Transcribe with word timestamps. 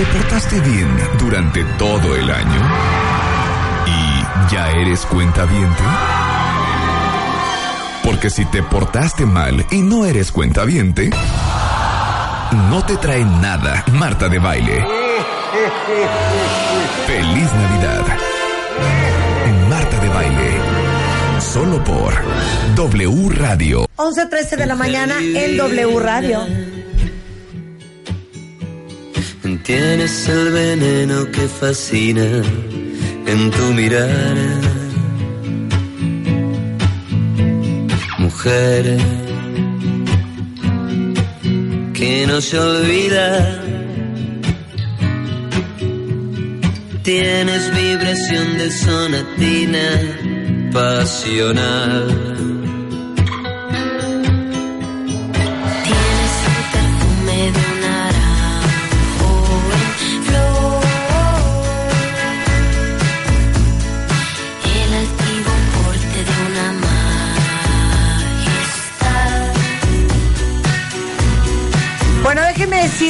¿Te 0.00 0.06
portaste 0.06 0.58
bien 0.60 0.88
durante 1.18 1.62
todo 1.76 2.16
el 2.16 2.30
año? 2.30 2.70
¿Y 3.86 4.50
ya 4.50 4.70
eres 4.70 5.04
cuentaviente? 5.04 5.82
Porque 8.02 8.30
si 8.30 8.46
te 8.46 8.62
portaste 8.62 9.26
mal 9.26 9.66
y 9.70 9.82
no 9.82 10.06
eres 10.06 10.32
cuentaviente, 10.32 11.10
no 12.70 12.82
te 12.86 12.96
trae 12.96 13.22
nada 13.26 13.84
Marta 13.92 14.30
de 14.30 14.38
Baile. 14.38 14.86
Feliz 17.06 17.52
Navidad. 17.52 18.06
Marta 19.68 20.00
de 20.00 20.08
Baile. 20.08 20.50
Solo 21.42 21.84
por 21.84 22.14
W 22.74 23.28
Radio. 23.34 23.86
11.13 23.96 24.56
de 24.56 24.64
la 24.64 24.76
mañana 24.76 25.16
en 25.20 25.58
W 25.58 26.00
Radio. 26.00 26.79
Tienes 29.72 30.28
el 30.28 30.50
veneno 30.50 31.30
que 31.30 31.46
fascina 31.46 32.26
en 33.32 33.50
tu 33.52 33.64
mirar. 33.72 34.36
Mujer 38.18 38.98
que 41.94 42.26
no 42.26 42.40
se 42.40 42.58
olvida. 42.58 43.62
Tienes 47.04 47.62
vibración 47.72 48.58
de 48.58 48.70
sonatina 48.72 49.88
pasional. 50.72 52.39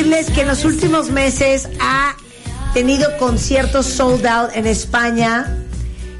Decirles 0.02 0.30
que 0.30 0.40
en 0.42 0.48
los 0.48 0.64
últimos 0.64 1.10
meses 1.10 1.68
ha 1.78 2.14
tenido 2.72 3.16
conciertos 3.18 3.84
sold 3.86 4.26
out 4.26 4.50
en 4.54 4.66
España, 4.66 5.58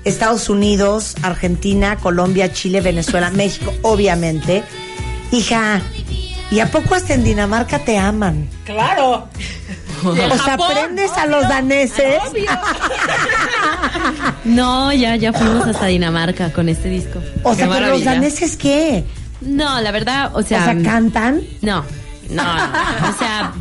Estados 0.05 0.50
Unidos, 0.50 1.14
Argentina, 1.22 1.97
Colombia, 1.97 2.53
Chile, 2.53 2.83
Venezuela, 2.83 3.31
México, 3.31 3.72
obviamente. 3.83 4.62
Hija, 5.33 5.81
¿y 6.50 6.61
a 6.61 6.70
poco 6.70 6.95
hasta 6.95 7.14
en 7.14 7.25
Dinamarca 7.25 7.78
te 7.78 7.97
aman? 7.97 8.48
Claro. 8.64 9.28
O 10.05 10.15
sea, 10.15 10.55
aprendes 10.55 11.11
a 11.12 11.27
los 11.27 11.42
daneses. 11.48 12.20
No, 14.44 14.92
ya, 14.92 15.17
ya 15.17 15.33
fuimos 15.33 15.67
hasta 15.67 15.87
Dinamarca 15.87 16.53
con 16.53 16.69
este 16.69 16.89
disco. 16.89 17.20
O 17.42 17.55
sea, 17.55 17.69
pero 17.69 17.89
los 17.89 18.05
daneses 18.05 18.56
qué? 18.56 19.05
No, 19.41 19.81
la 19.81 19.91
verdad, 19.91 20.31
o 20.34 20.39
O 20.39 20.42
sea. 20.42 20.65
sea, 20.65 20.83
cantan. 20.83 21.42
No, 21.61 21.84
no, 22.31 22.42
no. 22.42 22.62
O 23.09 23.19
sea, 23.19 23.53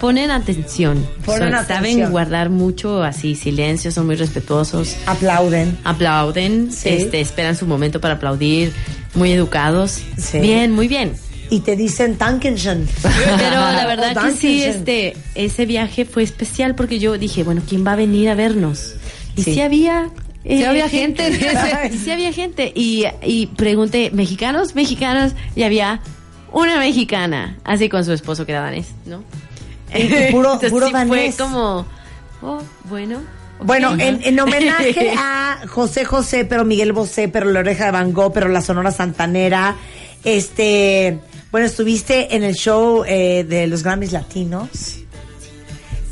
ponen 0.00 0.30
atención. 0.30 1.06
Ponen 1.24 1.50
Son- 1.50 1.54
atención. 1.54 1.98
Saben 1.98 2.10
guardar 2.10 2.50
mucho 2.50 3.02
así 3.02 3.34
silencio, 3.34 3.92
son 3.92 4.06
muy 4.06 4.16
respetuosos. 4.16 4.96
Aplauden. 5.06 5.78
Aplauden, 5.84 6.72
Sí. 6.72 6.88
este, 6.88 7.20
esperan 7.20 7.56
su 7.56 7.66
momento 7.66 8.00
para 8.00 8.14
aplaudir, 8.14 8.72
muy 9.14 9.30
educados. 9.32 10.00
Sí. 10.16 10.38
Bien, 10.40 10.72
muy 10.72 10.88
bien. 10.88 11.12
Y 11.50 11.60
te 11.60 11.74
dicen 11.76 12.16
Dankeschön. 12.16 12.88
Pero 13.02 13.50
la 13.56 13.84
verdad 13.86 14.16
que 14.24 14.32
sí, 14.32 14.62
este, 14.62 15.16
ese 15.34 15.66
viaje 15.66 16.04
fue 16.04 16.22
especial 16.22 16.74
porque 16.76 16.98
yo 16.98 17.18
dije, 17.18 17.42
bueno, 17.42 17.60
¿quién 17.68 17.84
va 17.86 17.92
a 17.92 17.96
venir 17.96 18.28
a 18.28 18.34
vernos? 18.34 18.94
Y 19.36 19.42
Sí. 19.42 19.54
sí, 19.54 19.60
había. 19.60 20.08
eh, 20.44 20.58
Sí 20.58 20.64
había 20.64 20.88
gente. 20.88 21.32
sí 22.04 22.10
había 22.10 22.32
gente. 22.32 22.72
Y, 22.74 23.04
y 23.24 23.46
pregunté, 23.48 24.10
¿mexicanos? 24.12 24.74
¿Mexicanos? 24.76 25.32
Y 25.56 25.64
había 25.64 26.00
una 26.52 26.78
mexicana, 26.78 27.58
así 27.64 27.88
con 27.88 28.04
su 28.04 28.12
esposo 28.12 28.46
que 28.46 28.52
era 28.52 28.60
danés, 28.62 28.86
¿no? 29.06 29.22
Y 29.94 30.08
puro- 30.32 30.52
Entonces 30.54 30.70
puro 30.70 30.86
sí 30.86 30.92
danés. 30.92 31.34
Fue 31.36 31.44
como, 31.44 31.86
oh, 32.42 32.62
bueno. 32.84 33.20
Bueno, 33.62 33.92
en, 33.98 34.20
en 34.22 34.40
homenaje 34.40 35.12
a 35.18 35.60
José 35.68 36.04
José, 36.06 36.44
pero 36.46 36.64
Miguel 36.64 36.92
Bosé, 36.92 37.28
pero 37.28 37.46
La 37.50 37.60
Oreja 37.60 37.84
de 37.86 37.90
Van 37.90 38.12
Gogh, 38.12 38.32
pero 38.32 38.48
La 38.48 38.62
Sonora 38.62 38.90
Santanera, 38.90 39.76
este, 40.24 41.18
bueno, 41.50 41.66
estuviste 41.66 42.34
en 42.36 42.42
el 42.42 42.54
show 42.54 43.04
eh, 43.06 43.44
de 43.46 43.66
los 43.66 43.82
Grammys 43.82 44.12
Latinos. 44.12 44.96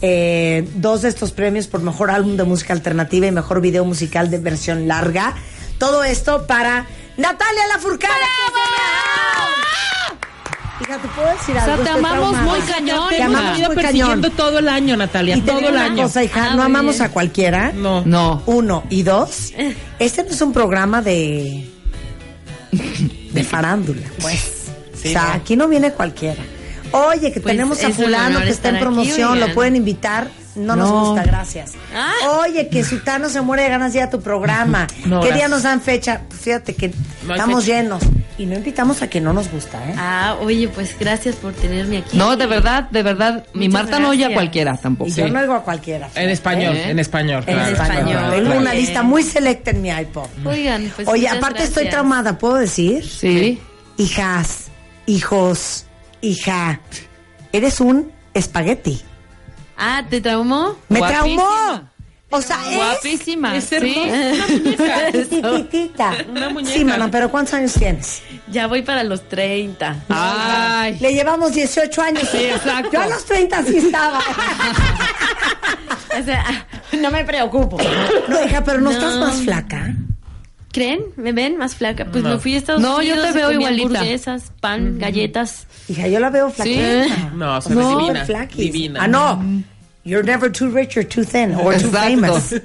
Eh, 0.02 0.68
dos 0.74 1.02
de 1.02 1.08
estos 1.08 1.32
premios 1.32 1.66
por 1.66 1.80
mejor 1.82 2.10
álbum 2.10 2.36
de 2.36 2.44
música 2.44 2.72
alternativa 2.72 3.26
y 3.26 3.32
mejor 3.32 3.60
video 3.60 3.84
musical 3.84 4.30
de 4.30 4.38
versión 4.38 4.86
larga. 4.86 5.34
Todo 5.78 6.04
esto 6.04 6.46
para 6.46 6.86
Natalia 7.16 7.66
Lafourcade. 7.74 8.12
Hija, 10.80 10.96
¿te 10.98 11.08
puedo 11.08 11.28
decir 11.28 11.56
O 11.56 11.60
sea, 11.60 11.64
algo? 11.64 11.76
te 11.76 11.82
Estoy 11.90 11.98
amamos 12.04 12.30
traumada. 12.32 12.42
muy 12.58 12.60
cañón. 12.60 13.08
Te 13.08 13.22
amamos 13.22 13.58
muy 13.58 13.74
persiguiendo 13.76 14.14
cañón. 14.28 14.36
todo 14.36 14.58
el 14.60 14.68
año, 14.68 14.96
Natalia. 14.96 15.36
Y 15.36 15.40
te 15.40 15.46
todo 15.48 15.56
digo 15.58 15.68
el 15.70 15.74
una 15.76 15.84
año. 15.86 16.02
cosa, 16.04 16.22
hija, 16.24 16.44
Ah, 16.44 16.50
no 16.50 16.56
muy 16.56 16.64
amamos 16.66 16.94
bien. 16.96 17.10
a 17.10 17.12
cualquiera. 17.12 17.72
No. 17.74 18.02
No. 18.04 18.42
Uno. 18.46 18.84
Y 18.90 19.02
dos, 19.02 19.52
este 19.98 20.22
no 20.24 20.30
es 20.30 20.40
un 20.40 20.52
programa 20.52 21.02
de. 21.02 21.68
de 23.32 23.44
farándula, 23.44 24.06
pues. 24.20 24.54
Sí, 24.94 25.08
o 25.08 25.12
sea, 25.12 25.22
no. 25.24 25.32
aquí 25.32 25.56
no 25.56 25.68
viene 25.68 25.92
cualquiera. 25.92 26.42
Oye, 26.90 27.32
que 27.32 27.40
Pues 27.40 27.52
tenemos 27.52 27.78
a 27.78 27.82
es 27.82 27.88
un 27.88 28.04
fulano 28.04 28.26
honor 28.36 28.44
que 28.44 28.50
está 28.50 28.70
en 28.70 28.76
aquí, 28.76 28.84
promoción, 28.84 29.40
lo 29.40 29.52
pueden 29.54 29.76
invitar. 29.76 30.28
No, 30.56 30.74
nos 30.74 30.88
No. 30.88 31.00
gusta, 31.10 31.22
gracias. 31.22 31.72
Ah. 31.94 32.12
Oye, 32.40 32.68
que 32.68 32.82
Sutano 32.82 33.28
se 33.28 33.40
muere 33.42 33.64
de 33.64 33.68
ganas 33.68 33.92
de 33.92 33.98
ir 34.00 34.04
a 34.04 34.10
tu 34.10 34.20
programa. 34.22 34.86
No, 35.04 35.20
¿Qué 35.20 35.26
día 35.26 35.48
gracias. 35.48 35.50
nos 35.50 35.62
dan 35.64 35.80
fecha? 35.82 36.22
Pues 36.28 36.40
fíjate 36.40 36.74
que 36.74 36.88
No 37.22 37.34
hay 37.34 37.38
estamos 37.38 37.64
fecha. 37.64 37.76
llenos. 37.82 38.02
Y 38.38 38.46
no 38.46 38.54
invitamos 38.54 39.02
a 39.02 39.10
que 39.10 39.20
no 39.20 39.32
nos 39.32 39.50
gusta, 39.50 39.78
¿eh? 39.90 39.94
Ah, 39.98 40.36
oye, 40.40 40.68
pues 40.68 40.96
gracias 40.98 41.34
por 41.34 41.52
tenerme 41.54 41.98
aquí. 41.98 42.16
No, 42.16 42.36
de 42.36 42.46
verdad, 42.46 42.84
de 42.84 43.02
verdad. 43.02 43.44
Mi 43.52 43.68
Marta 43.68 43.98
no 43.98 44.10
oye 44.10 44.24
a 44.26 44.32
cualquiera 44.32 44.76
tampoco. 44.76 45.10
y 45.10 45.12
yo 45.12 45.28
no 45.28 45.40
oigo 45.40 45.54
a 45.54 45.64
cualquiera. 45.64 46.08
En 46.14 46.30
español, 46.30 46.76
¿Eh? 46.76 46.90
en 46.90 46.98
español. 47.00 47.42
En 47.48 47.54
claro, 47.56 47.72
español. 47.72 47.96
español. 47.98 48.30
Tengo 48.30 48.44
Claro. 48.46 48.60
una 48.60 48.74
lista 48.74 49.02
muy 49.02 49.24
selecta 49.24 49.72
en 49.72 49.82
mi 49.82 49.88
iPod. 49.90 50.28
Oigan, 50.44 50.92
pues 50.94 51.08
Oye, 51.08 51.28
aparte 51.28 51.64
estoy 51.64 51.88
traumada, 51.88 52.38
¿puedo 52.38 52.54
decir? 52.54 53.04
Sí. 53.04 53.60
Hijas, 53.96 54.68
hijos, 55.06 55.86
hija, 56.20 56.80
eres 57.52 57.80
un 57.80 58.12
espagueti. 58.34 59.02
Ah, 59.76 60.04
¿te 60.08 60.20
traumó? 60.20 60.76
¡Me 60.88 61.00
Guapísima. 61.00 61.42
traumó! 61.42 61.88
O 62.30 62.42
sea, 62.42 62.58
es 62.70 62.76
Guapísima. 62.76 63.56
Es 63.56 63.64
sí. 63.64 63.76
hermosa. 63.76 65.12
chiquitita. 65.30 66.12
Una 66.30 66.50
muñeca. 66.50 66.76
Sí, 66.76 66.84
mana, 66.84 67.10
pero 67.10 67.30
¿cuántos 67.30 67.54
años 67.54 67.72
tienes? 67.72 68.22
Ya 68.50 68.66
voy 68.66 68.82
para 68.82 69.04
los 69.04 69.28
30. 69.28 69.96
Ay. 70.08 70.96
Le 71.00 71.12
llevamos 71.12 71.52
18 71.52 72.02
años. 72.02 72.28
Sí, 72.30 72.38
exacto. 72.44 72.90
Yo 72.92 73.00
a 73.02 73.06
los 73.08 73.24
30 73.24 73.62
sí 73.64 73.76
estaba. 73.78 74.20
O 76.18 76.22
sea, 76.24 76.66
no 77.00 77.10
me 77.12 77.24
preocupo. 77.24 77.78
No, 78.28 78.44
hija, 78.44 78.64
pero 78.64 78.78
no, 78.78 78.84
No. 78.86 78.90
estás 78.90 79.16
más 79.18 79.36
flaca. 79.42 79.94
¿Creen? 80.72 81.00
¿Me 81.16 81.30
ven 81.32 81.56
más 81.58 81.76
flaca? 81.76 82.06
Pues 82.06 82.24
No. 82.24 82.30
me 82.30 82.38
fui 82.38 82.54
a 82.54 82.58
Estados 82.58 82.80
No, 82.82 83.00
yo 83.02 83.12
Unidos. 83.12 83.28
te 83.28 83.32
veo 83.38 83.52
igualita. 83.52 83.98
hamburguesas, 84.00 84.50
pan, 84.60 84.98
galletas. 84.98 85.66
Hija, 85.88 86.08
yo 86.08 86.18
la 86.18 86.30
veo 86.30 86.50
flaquita. 86.50 87.30
No, 87.34 87.60
se 87.60 87.68
ve 87.68 87.74
No, 87.76 87.98
divina. 88.00 88.24
Divina. 88.56 89.00
Ah, 89.04 89.06
no. 89.06 89.40
You're 90.04 90.24
never 90.26 90.50
too 90.50 90.70
rich 90.70 90.96
or 90.96 91.04
too 91.04 91.22
thin 91.24 91.54
or 91.54 91.74
too 91.78 91.88
Exacto. 91.88 92.08
famous. 92.08 92.54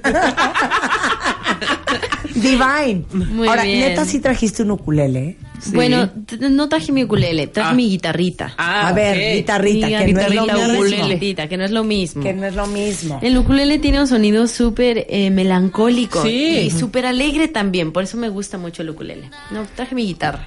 Divine. 2.34 3.04
Muy 3.12 3.48
Ahora, 3.48 3.62
bien. 3.64 3.80
neta, 3.80 4.04
sí 4.04 4.18
trajiste 4.20 4.62
un 4.62 4.72
ukulele. 4.72 5.36
Bueno, 5.72 6.10
no 6.50 6.68
traje 6.68 6.92
mi 6.92 7.04
ukulele, 7.04 7.46
traje 7.46 7.70
Ah. 7.70 7.74
mi 7.74 7.88
guitarrita. 7.88 8.54
Ah, 8.58 8.88
A 8.88 8.92
ver, 8.92 9.36
guitarrita, 9.36 9.86
Mi 9.86 9.92
que 10.06 10.12
no 10.12 10.20
es 10.20 10.34
lo 10.34 10.44
mismo. 10.44 11.48
que 11.48 11.56
no 11.56 11.64
es 11.64 11.70
lo 11.70 11.84
mismo. 11.84 12.22
Que 12.22 12.32
no 12.34 12.46
es 12.46 12.54
lo 12.54 12.66
mismo. 12.66 13.18
El 13.22 13.38
ukulele 13.38 13.78
tiene 13.78 14.00
un 14.00 14.06
sonido 14.08 14.46
súper 14.46 15.06
eh, 15.08 15.30
melancólico 15.30 16.22
Sí. 16.22 16.58
y 16.66 16.70
súper 16.70 17.06
alegre 17.06 17.48
también, 17.48 17.92
por 17.92 18.04
eso 18.04 18.16
me 18.18 18.28
gusta 18.28 18.58
mucho 18.58 18.82
el 18.82 18.90
ukulele. 18.90 19.30
No, 19.50 19.64
traje 19.74 19.94
mi 19.94 20.04
guitarra. 20.04 20.44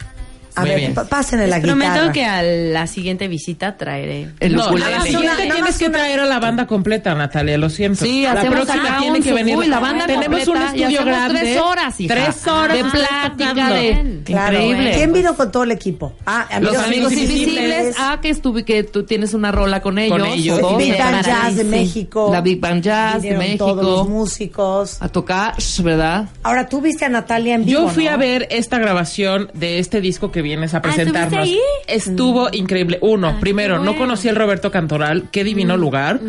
A 0.58 0.62
Muy 0.62 0.70
ver, 0.72 0.80
bien. 0.80 0.96
pásenle 1.08 1.46
la 1.48 1.58
Les 1.58 1.66
prometo 1.68 1.92
guitarra. 1.94 2.12
que 2.12 2.26
a 2.26 2.42
la 2.42 2.88
siguiente 2.88 3.28
visita 3.28 3.78
traeré. 3.78 4.30
El 4.40 4.56
No, 4.56 4.66
ukulele. 4.66 4.86
a 4.88 4.98
la 4.98 5.02
siguiente 5.04 5.50
tienes 5.54 5.78
que 5.78 5.90
traer 5.90 6.20
a 6.20 6.26
la 6.26 6.40
banda 6.40 6.66
completa, 6.66 7.14
Natalia, 7.14 7.58
lo 7.60 7.70
siento. 7.70 8.04
Sí, 8.04 8.24
la 8.24 8.42
próxima 8.42 8.98
tiene 9.00 9.22
que 9.22 9.34
venir. 9.34 9.56
Uy, 9.56 9.68
la 9.68 9.80
banda 9.80 10.08
Tenemos 10.08 10.26
completa 10.46 10.52
un 10.52 10.76
estudio 10.82 11.06
grande. 11.06 11.40
tres 11.40 11.58
horas, 11.60 12.00
hija. 12.00 12.14
Tres 12.14 12.48
horas 12.48 12.76
de 12.78 12.84
plática 12.86 13.70
de 13.70 14.22
Claro. 14.26 14.58
increíble. 14.58 14.92
¿Quién 14.96 15.14
vino 15.14 15.36
con 15.36 15.52
todo 15.52 15.64
el 15.64 15.72
equipo? 15.72 16.14
Ah, 16.26 16.48
Los 16.60 16.76
amigos 16.76 17.12
invisibles. 17.14 17.48
invisibles. 17.50 17.96
Ah, 18.00 18.20
que 18.22 18.30
estuve, 18.30 18.66
que 18.66 18.84
tú 18.84 19.04
tienes 19.04 19.34
una 19.36 19.52
rola 19.52 19.82
con 19.82 20.00
ellos. 20.00 20.20
ellos. 20.34 20.60
dos, 20.60 20.78
Big 20.78 20.98
Band 20.98 21.24
Jazz 21.24 21.56
de. 21.56 21.64
México. 21.66 22.30
La 22.32 22.42
Big 22.42 22.60
Band 22.60 22.82
Jazz 22.82 23.22
de 23.22 23.30
Vinieron 23.30 23.58
todos 23.60 23.76
México. 23.76 23.92
los 23.92 24.10
músicos. 24.10 24.98
A 25.02 25.10
tocar, 25.10 25.54
¿verdad? 25.84 26.30
Ahora, 26.44 26.68
tú 26.68 26.82
viste 26.82 27.06
a 27.06 27.10
Natalia 27.10 27.56
en 27.56 27.66
vivo, 27.66 27.82
Yo 27.82 27.90
fui 27.90 28.06
¿no? 28.06 28.12
a 28.12 28.18
ver 28.18 28.48
esta 28.50 28.80
grabación 28.80 29.52
de 29.54 29.80
este 29.80 30.02
disco 30.02 30.32
que 30.32 30.42
vienes 30.48 30.74
a 30.74 30.78
Ah, 30.78 30.80
¿estuviste 30.90 31.12
presentarnos. 31.12 31.48
ahí? 31.48 31.60
Estuvo 31.88 32.50
increíble. 32.52 32.98
Uno, 33.02 33.28
Ah, 33.30 33.38
primero, 33.40 33.80
no 33.80 33.96
conocí 33.98 34.28
al 34.30 34.36
Roberto 34.36 34.72
Cantoral, 34.72 35.30
qué 35.32 35.44
divino 35.44 35.78
lugar. 35.78 36.20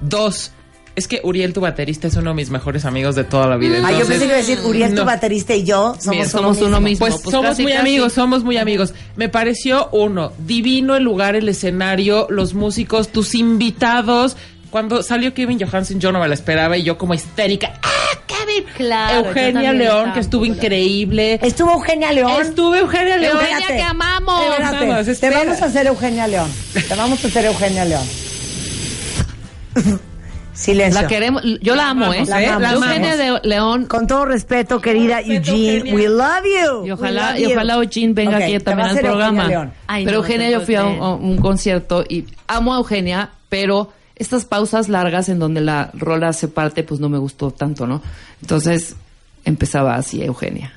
Dos, 0.00 0.52
es 0.96 1.08
que 1.08 1.20
Uriel, 1.24 1.52
tu 1.52 1.60
baterista, 1.60 2.06
es 2.06 2.14
uno 2.16 2.30
de 2.30 2.36
mis 2.36 2.50
mejores 2.50 2.84
amigos 2.84 3.16
de 3.16 3.24
toda 3.24 3.48
la 3.48 3.56
vida. 3.56 3.78
Ah, 3.78 3.90
yo 3.90 3.98
Entonces, 4.02 4.06
pensé 4.08 4.18
que 4.20 4.24
iba 4.26 4.34
a 4.34 4.38
decir 4.38 4.58
Uriel, 4.64 4.94
tu 4.94 5.04
baterista 5.04 5.54
y 5.54 5.64
yo 5.64 5.96
somos, 5.98 6.16
Bien, 6.16 6.28
somos 6.28 6.60
uno 6.62 6.80
mismo. 6.80 7.06
Pues, 7.06 7.20
Pues 7.22 7.32
somos 7.32 7.50
casi, 7.50 7.62
muy 7.62 7.72
casi. 7.72 7.80
amigos, 7.80 8.12
somos 8.12 8.44
muy 8.44 8.56
amigos. 8.58 8.94
Me 9.16 9.28
pareció 9.28 9.88
uno, 9.92 10.32
divino 10.46 10.94
el 10.94 11.02
lugar, 11.02 11.34
el 11.34 11.48
escenario, 11.48 12.26
los 12.30 12.54
músicos, 12.54 13.08
tus 13.08 13.34
invitados. 13.34 14.36
Cuando 14.70 15.02
salió 15.02 15.34
Kevin 15.34 15.58
Johansen 15.60 16.00
yo 16.00 16.10
no 16.12 16.20
me 16.20 16.28
la 16.28 16.34
esperaba 16.34 16.76
y 16.76 16.82
yo 16.84 16.96
como 16.98 17.14
histérica. 17.14 17.74
¡Ah, 17.82 17.88
Claro, 18.76 19.26
Eugenia 19.28 19.72
León, 19.72 20.12
que 20.12 20.20
estuvo 20.20 20.44
increíble. 20.44 21.38
Estuvo 21.42 21.72
Eugenia 21.72 22.12
León. 22.12 22.42
Estuve 22.42 22.78
Eugenia 22.80 23.16
León. 23.16 23.36
Eugenia, 23.36 23.58
Espérate. 23.58 23.76
que 23.76 23.82
amamos. 23.82 24.42
Espérate, 25.08 25.14
te 25.14 25.30
vamos 25.30 25.62
a 25.62 25.64
hacer 25.66 25.86
Eugenia 25.86 26.26
León. 26.26 26.50
Te 26.72 26.94
vamos 26.94 27.24
a 27.24 27.28
hacer 27.28 27.44
Eugenia 27.46 27.84
León. 27.84 28.06
Silencio. 30.54 31.02
La 31.02 31.08
queremos, 31.08 31.42
yo 31.60 31.74
la 31.74 31.90
amo, 31.90 32.12
¿eh? 32.12 32.24
La 32.26 32.54
amamos. 32.54 32.84
Eugenia 32.84 33.16
de 33.16 33.40
León. 33.42 33.86
Con 33.86 34.06
todo 34.06 34.24
respeto, 34.24 34.80
querida 34.80 35.16
respeto, 35.16 35.50
Eugene, 35.50 35.76
Eugenia. 35.78 35.94
we 35.94 36.08
love 36.08 36.44
you. 36.44 36.86
Y 36.86 36.90
ojalá, 36.92 37.38
y 37.38 37.46
ojalá 37.46 37.74
Eugene 37.74 38.12
venga 38.12 38.36
aquí 38.36 38.58
también 38.60 38.88
a 38.88 38.90
al 38.92 38.96
Eugenia 38.98 39.10
programa. 39.10 39.72
Ay, 39.88 40.04
pero 40.04 40.18
no, 40.18 40.22
Eugenia, 40.24 40.50
yo 40.50 40.60
fui 40.60 40.76
a 40.76 40.84
un, 40.84 41.00
un 41.00 41.38
concierto 41.38 42.04
y 42.08 42.26
amo 42.46 42.72
a 42.72 42.78
Eugenia, 42.78 43.30
pero 43.48 43.90
estas 44.16 44.44
pausas 44.44 44.88
largas 44.88 45.28
en 45.28 45.38
donde 45.38 45.60
la 45.60 45.90
rola 45.94 46.32
se 46.32 46.48
parte, 46.48 46.82
pues 46.84 47.00
no 47.00 47.08
me 47.08 47.18
gustó 47.18 47.50
tanto, 47.50 47.86
¿no? 47.86 48.02
Entonces 48.40 48.96
empezaba 49.44 49.96
así, 49.96 50.22
Eugenia. 50.22 50.72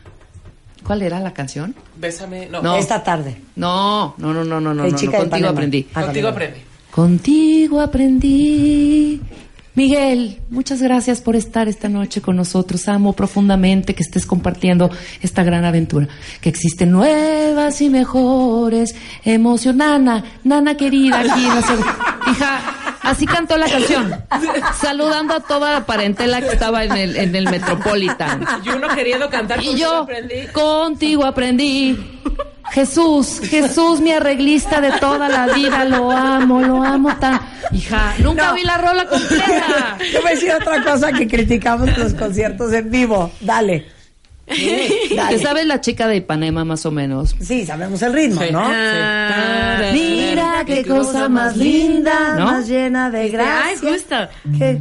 ¿Cuál 0.83 1.01
era 1.01 1.19
la 1.19 1.33
canción? 1.33 1.75
Bésame. 1.97 2.47
No. 2.47 2.61
No. 2.61 2.77
Esta 2.77 3.03
tarde. 3.03 3.37
No, 3.55 4.15
no, 4.17 4.33
no, 4.33 4.43
no, 4.43 4.61
no, 4.61 4.73
no, 4.73 4.85
no, 4.85 4.89
contigo 4.89 5.49
aprendí. 5.49 5.83
Contigo 5.83 6.27
aprendí. 6.29 6.59
Contigo 6.91 7.81
aprendí. 7.81 9.21
Miguel, 9.77 10.39
muchas 10.49 10.81
gracias 10.81 11.21
por 11.21 11.35
estar 11.35 11.67
esta 11.67 11.87
noche 11.87 12.19
con 12.19 12.35
nosotros. 12.35 12.87
Amo 12.87 13.13
profundamente 13.13 13.93
que 13.93 14.01
estés 14.01 14.25
compartiendo 14.25 14.89
esta 15.21 15.43
gran 15.43 15.65
aventura. 15.65 16.07
Que 16.41 16.49
existen 16.49 16.89
nuevas 16.89 17.79
y 17.81 17.89
mejores 17.91 18.95
emociones. 19.23 19.77
Nana, 19.77 20.23
nana 20.43 20.75
querida, 20.75 21.19
aquí 21.19 21.45
en 21.45 21.53
la 21.53 21.61
sede. 21.61 21.83
Hija, 22.31 22.61
así 23.09 23.25
cantó 23.25 23.57
la 23.57 23.68
canción. 23.68 24.15
Saludando 24.80 25.36
a 25.36 25.39
toda 25.39 25.71
la 25.74 25.86
parentela 25.86 26.42
que 26.42 26.48
estaba 26.50 26.83
en 26.83 26.92
el, 26.98 27.15
en 27.18 27.36
el 27.36 27.50
Metropolitan. 27.50 28.45
Y 28.63 28.69
uno 28.69 28.88
queriendo 28.89 29.30
cantar 29.30 29.62
Y 29.63 29.75
yo 29.75 30.04
aprendí. 30.04 30.48
contigo 30.54 31.25
aprendí. 31.25 31.98
Jesús, 32.71 33.39
Jesús, 33.50 34.01
mi 34.01 34.12
arreglista 34.12 34.81
de 34.81 34.92
toda 35.00 35.30
la 35.30 35.48
vida, 35.54 35.86
lo 35.86 36.12
amo, 36.12 36.62
lo 36.62 36.83
amo 36.83 37.15
tan. 37.15 37.39
Hija, 37.71 38.13
nunca 38.19 38.48
No. 38.50 38.54
vi 38.56 38.63
la 38.63 38.77
rola 38.77 39.06
completa. 39.06 39.98
Yo 40.13 40.21
voy 40.21 40.31
a 40.31 40.36
decir 40.36 40.51
otra 40.51 40.83
cosa 40.83 41.13
que 41.13 41.27
criticamos 41.27 41.98
los 41.98 42.13
conciertos 42.13 42.74
en 42.74 42.92
vivo. 42.92 43.31
Dale. 43.39 43.88
¿Te 44.45 45.09
Dale. 45.15 45.39
sabes 45.39 45.65
la 45.65 45.81
chica 45.81 46.07
de 46.07 46.18
Ipanema 46.18 46.63
más 46.65 46.86
o 46.86 46.92
menos? 46.92 47.36
Sí, 47.42 47.65
sabemos 47.65 48.01
el 48.01 48.13
ritmo, 48.13 48.42
Sí. 48.42 48.48
¿no? 48.51 48.62
Ah, 48.65 49.80
sí. 49.92 50.26
Qué 50.67 50.85
cosa 50.85 51.29
más 51.29 51.55
linda, 51.57 52.35
más 52.37 52.67
llena 52.67 53.09
de 53.09 53.19
Ay, 53.21 53.29
gracia. 53.31 53.89
justo. 53.89 54.15
¿Qué? 54.57 54.79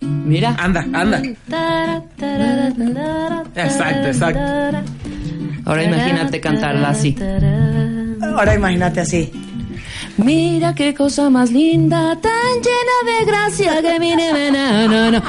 Mira. 0.00 0.54
Anda, 0.58 0.84
anda. 0.92 1.22
Exacto, 3.56 4.06
exacto. 4.08 4.40
Ahora 5.64 5.84
imagínate 5.84 6.40
cantarla 6.40 6.90
así. 6.90 7.16
Ahora 8.22 8.54
imagínate 8.54 9.00
así. 9.00 9.32
Mira 10.16 10.74
qué 10.74 10.94
cosa 10.94 11.30
más 11.30 11.50
linda, 11.50 12.18
tan 12.20 12.32
llena 12.62 13.18
de 13.18 13.24
gracia 13.24 13.82
que 13.82 13.98
mire, 14.00 14.50
no, 14.50 14.88
no, 14.88 15.10
no. 15.10 15.22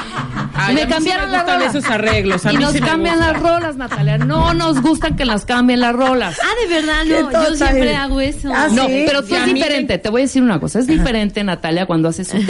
Ay, 0.54 0.74
me 0.74 0.82
a 0.82 0.84
mí 0.86 0.90
sí 0.90 0.94
cambiaron 0.94 1.30
me 1.30 1.36
gustan 1.38 1.58
rola. 1.60 1.70
esos 1.70 1.84
arreglos. 1.86 2.46
A 2.46 2.52
y 2.52 2.56
mí 2.56 2.62
nos 2.62 2.72
sí 2.72 2.80
me 2.80 2.86
cambian 2.86 3.18
las 3.18 3.40
rolas, 3.40 3.76
Natalia. 3.76 4.18
No 4.18 4.52
nos 4.54 4.80
gustan 4.82 5.16
que 5.16 5.24
las 5.24 5.44
cambien 5.44 5.80
las 5.80 5.94
rolas. 5.94 6.38
Ah, 6.42 6.48
de 6.68 6.74
verdad, 6.74 7.04
no. 7.06 7.30
Yo 7.48 7.56
siempre 7.56 7.96
hago 7.96 8.20
eso. 8.20 8.52
Ah, 8.54 8.68
No, 8.70 8.86
¿sí? 8.86 9.04
pero 9.06 9.22
tú 9.22 9.34
Y 9.34 9.38
es 9.38 9.46
diferente. 9.46 9.98
Te 9.98 10.08
voy 10.10 10.20
a 10.22 10.24
decir 10.24 10.42
una 10.42 10.60
cosa. 10.60 10.78
Es 10.78 10.86
diferente, 10.86 11.42
Natalia, 11.42 11.86
cuando 11.86 12.08
haces 12.08 12.32
un 12.34 12.46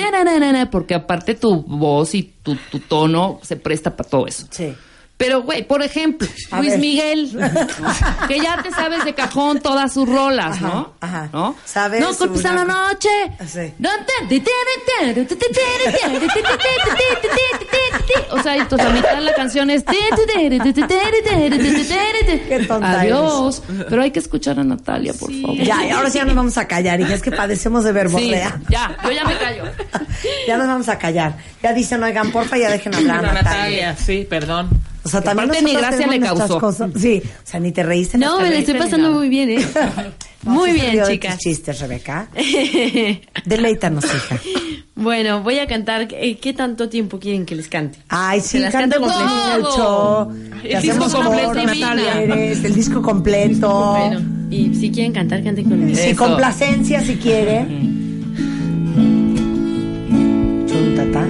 porque 0.70 0.94
aparte 0.94 1.34
tu 1.34 1.62
voz 1.62 2.14
y 2.14 2.22
tu, 2.42 2.56
tu 2.70 2.80
tono 2.80 3.38
se 3.42 3.56
presta 3.56 3.96
para 3.96 4.08
todo 4.08 4.26
eso. 4.26 4.46
Sí. 4.50 4.74
Pero, 5.24 5.42
güey, 5.42 5.62
por 5.62 5.82
ejemplo, 5.82 6.26
A 6.50 6.58
Luis 6.58 6.70
ver. 6.70 6.80
Miguel, 6.80 7.30
que 8.26 8.40
ya 8.40 8.60
te 8.60 8.72
sabes 8.72 9.04
de 9.04 9.14
cajón 9.14 9.60
todas 9.60 9.92
sus 9.92 10.08
rolas, 10.08 10.56
Ajá, 10.56 10.66
¿no? 10.66 10.92
ajá. 11.00 11.28
¿No? 11.32 11.54
Sabes 11.64 12.00
No 12.00 12.12
culpes 12.12 12.44
a 12.44 12.52
la 12.54 12.64
noche. 12.64 13.08
Sí. 13.46 13.72
O 18.30 18.42
sea, 18.42 18.56
entonces 18.56 18.88
la 18.88 18.94
mitad 18.94 19.14
de 19.14 19.20
la 19.20 19.34
canción 19.34 19.70
es... 19.70 19.84
Qué 22.48 22.64
tonta 22.66 23.00
Adiós. 23.00 23.62
Pero 23.88 24.02
hay 24.02 24.10
que 24.10 24.18
escuchar 24.18 24.58
a 24.58 24.64
Natalia, 24.64 25.12
por 25.14 25.32
favor. 25.32 25.56
Ya, 25.56 25.86
y 25.86 25.90
ahora 25.90 26.10
sí 26.10 26.18
ya 26.18 26.24
nos 26.24 26.34
vamos 26.34 26.58
a 26.58 26.66
callar, 26.66 27.00
hija. 27.00 27.14
Es 27.14 27.22
que 27.22 27.30
padecemos 27.30 27.84
de 27.84 27.90
Sí, 27.90 27.94
verborrea. 27.94 28.60
ya, 28.68 28.96
yo 29.04 29.10
ya 29.12 29.24
me 29.24 29.36
callo. 29.38 29.64
Ya 30.46 30.56
nos 30.56 30.66
vamos 30.66 30.88
a 30.88 30.98
callar. 30.98 31.36
Ya 31.62 31.72
dicen, 31.72 32.02
oigan, 32.02 32.30
porfa, 32.32 32.56
ya 32.58 32.70
dejen 32.70 32.94
hablar 32.94 33.18
a 33.24 33.32
Natalia. 33.32 33.42
Natalia, 33.42 33.96
sí, 33.96 34.26
perdón. 34.28 34.68
O 35.04 35.08
sea, 35.08 35.20
también 35.20 35.50
Aparte, 35.50 35.64
ni 35.64 35.74
gracia 35.74 36.06
le 36.06 36.20
causó. 36.20 36.60
cosas. 36.60 36.90
Sí, 36.96 37.22
o 37.24 37.46
sea, 37.46 37.58
ni 37.60 37.72
te 37.72 37.82
reíste. 37.82 38.18
No, 38.18 38.36
me 38.38 38.44
la 38.44 38.50
reíste, 38.50 38.72
estoy 38.72 38.84
pasando 38.86 39.10
muy 39.12 39.28
bien, 39.28 39.50
¿eh? 39.50 39.66
No, 40.44 40.52
Muy 40.54 40.72
bien, 40.72 41.00
chicas. 41.06 41.38
chistes, 41.38 41.78
Rebeca. 41.80 42.28
Deleítanos, 43.44 44.04
hija. 44.04 44.38
Bueno, 44.94 45.42
voy 45.42 45.58
a 45.58 45.66
cantar. 45.66 46.06
¿Qué 46.06 46.54
tanto 46.54 46.88
tiempo 46.88 47.18
quieren 47.18 47.44
que 47.46 47.56
les 47.56 47.66
cante? 47.66 47.98
Ay, 48.08 48.40
sí, 48.40 48.58
las 48.58 48.70
canto 48.72 48.96
en 48.96 49.02
el. 49.04 50.76
El 50.76 50.82
disco 50.82 51.10
completo, 51.10 51.52
El 52.66 52.74
disco 52.74 53.02
completo. 53.02 53.96
Bueno, 53.96 54.20
y 54.50 54.74
si 54.74 54.90
quieren 54.92 55.12
cantar, 55.12 55.42
canten 55.42 55.64
conmigo. 55.68 55.98
Sí, 55.98 56.14
complacencia 56.14 57.00
si 57.00 57.16
quiere. 57.16 57.66
Chuntata. 60.66 61.26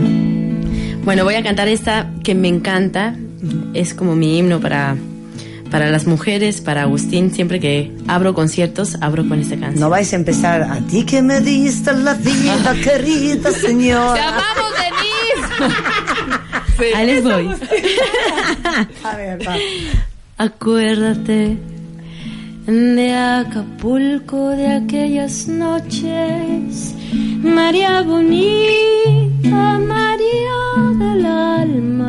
Bueno, 1.05 1.25
voy 1.25 1.35
a 1.37 1.43
cantar 1.43 1.69
esta 1.69 2.11
que 2.25 2.35
me 2.35 2.49
encanta. 2.49 3.15
Es 3.75 3.94
como 3.94 4.15
mi 4.15 4.39
himno 4.39 4.61
para, 4.61 4.97
para 5.71 5.91
las 5.91 6.06
mujeres, 6.06 6.61
para 6.61 6.83
Agustín. 6.83 7.33
Siempre 7.33 7.59
que 7.61 7.93
abro 8.09 8.35
conciertos, 8.35 8.97
abro 9.00 9.29
con 9.29 9.41
esta 9.41 9.56
canción. 9.56 9.81
No 9.81 9.91
vais 9.91 10.12
a 10.12 10.17
empezar 10.17 10.62
a 10.62 10.79
ti 10.81 11.05
que 11.05 11.23
me 11.23 11.41
diste 11.41 11.93
la 11.93 12.15
vida, 12.15 12.75
querida 12.85 13.50
¡Te 13.50 13.59
señora. 13.59 14.29
amamos, 14.29 14.73
Denise! 15.59 16.97
Ahí 16.97 17.07
les 17.07 17.23
voy. 17.25 17.49
A 19.05 19.16
ver, 19.16 19.47
va. 19.47 19.55
Acuérdate 20.38 21.57
de 22.66 23.12
Acapulco, 23.14 24.49
de 24.50 24.66
aquellas 24.69 25.47
noches, 25.49 26.95
María 27.43 28.02
bonita, 28.02 29.78
María 29.78 30.99
del 30.99 31.26
alma. 31.26 32.01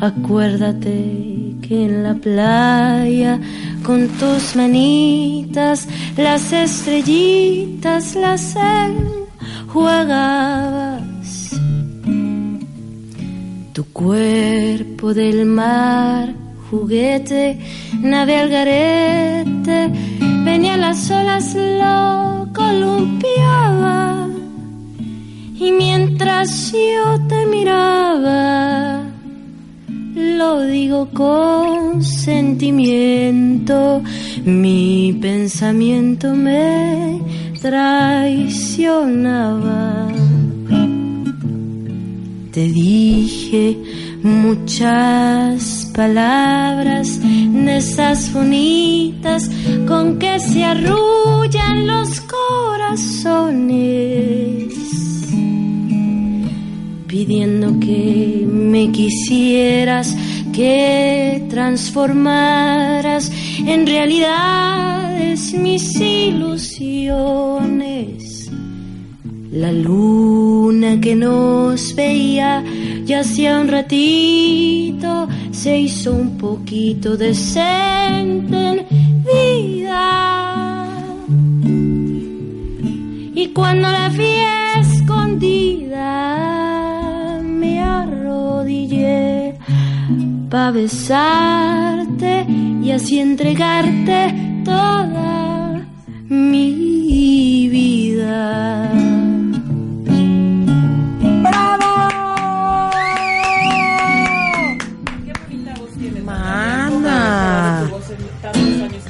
Acuérdate 0.00 1.56
que 1.60 1.84
en 1.86 2.04
la 2.04 2.14
playa, 2.14 3.40
con 3.82 4.06
tus 4.08 4.54
manitas, 4.54 5.88
las 6.16 6.52
estrellitas 6.52 8.14
las 8.14 8.54
enjuagabas. 9.66 11.00
Tu 13.72 13.84
cuerpo 13.92 15.12
del 15.14 15.46
mar, 15.46 16.32
juguete, 16.70 17.58
nave 18.00 18.36
al 18.36 18.48
garete, 18.50 19.90
venía 20.44 20.76
las 20.76 21.10
olas, 21.10 21.56
lo 21.56 22.48
columpiaba. 22.54 24.28
Y 25.60 25.72
mientras 25.72 26.72
yo 26.72 27.18
te 27.28 27.46
miraba, 27.46 28.47
lo 30.38 30.60
digo 30.60 31.08
con 31.12 32.02
sentimiento, 32.04 34.00
mi 34.44 35.12
pensamiento 35.20 36.32
me 36.32 37.20
traicionaba. 37.60 38.46
Te 42.52 42.68
dije 42.68 43.76
muchas 44.22 45.90
palabras 45.92 47.20
de 47.20 47.76
esas 47.76 48.32
bonitas 48.32 49.50
con 49.88 50.20
que 50.20 50.38
se 50.38 50.62
arrullan 50.62 51.86
los 51.88 52.20
corazones, 52.20 53.08
pidiendo 57.08 57.80
que 57.80 58.46
me 58.48 58.92
quisieras 58.92 60.16
que 60.52 61.46
transformaras 61.48 63.30
en 63.66 63.86
realidades 63.86 65.52
mis 65.54 66.00
ilusiones. 66.00 67.38
La 69.50 69.72
luna 69.72 71.00
que 71.00 71.16
nos 71.16 71.94
veía 71.94 72.62
ya 73.04 73.20
hacía 73.20 73.58
un 73.58 73.68
ratito 73.68 75.26
se 75.50 75.78
hizo 75.78 76.12
un 76.12 76.36
poquito 76.36 77.16
decente 77.16 78.56
en 78.56 78.86
vida. 79.24 80.86
Y 83.34 83.48
cuando 83.48 83.88
la 83.90 84.08
vi 84.10 84.34
escondida, 84.80 86.67
para 90.50 90.70
besarte 90.70 92.46
y 92.82 92.90
así 92.90 93.20
entregarte 93.20 94.62
toda 94.64 95.80
mi 96.28 97.68
vida. 97.68 98.90
Mana. 106.24 107.90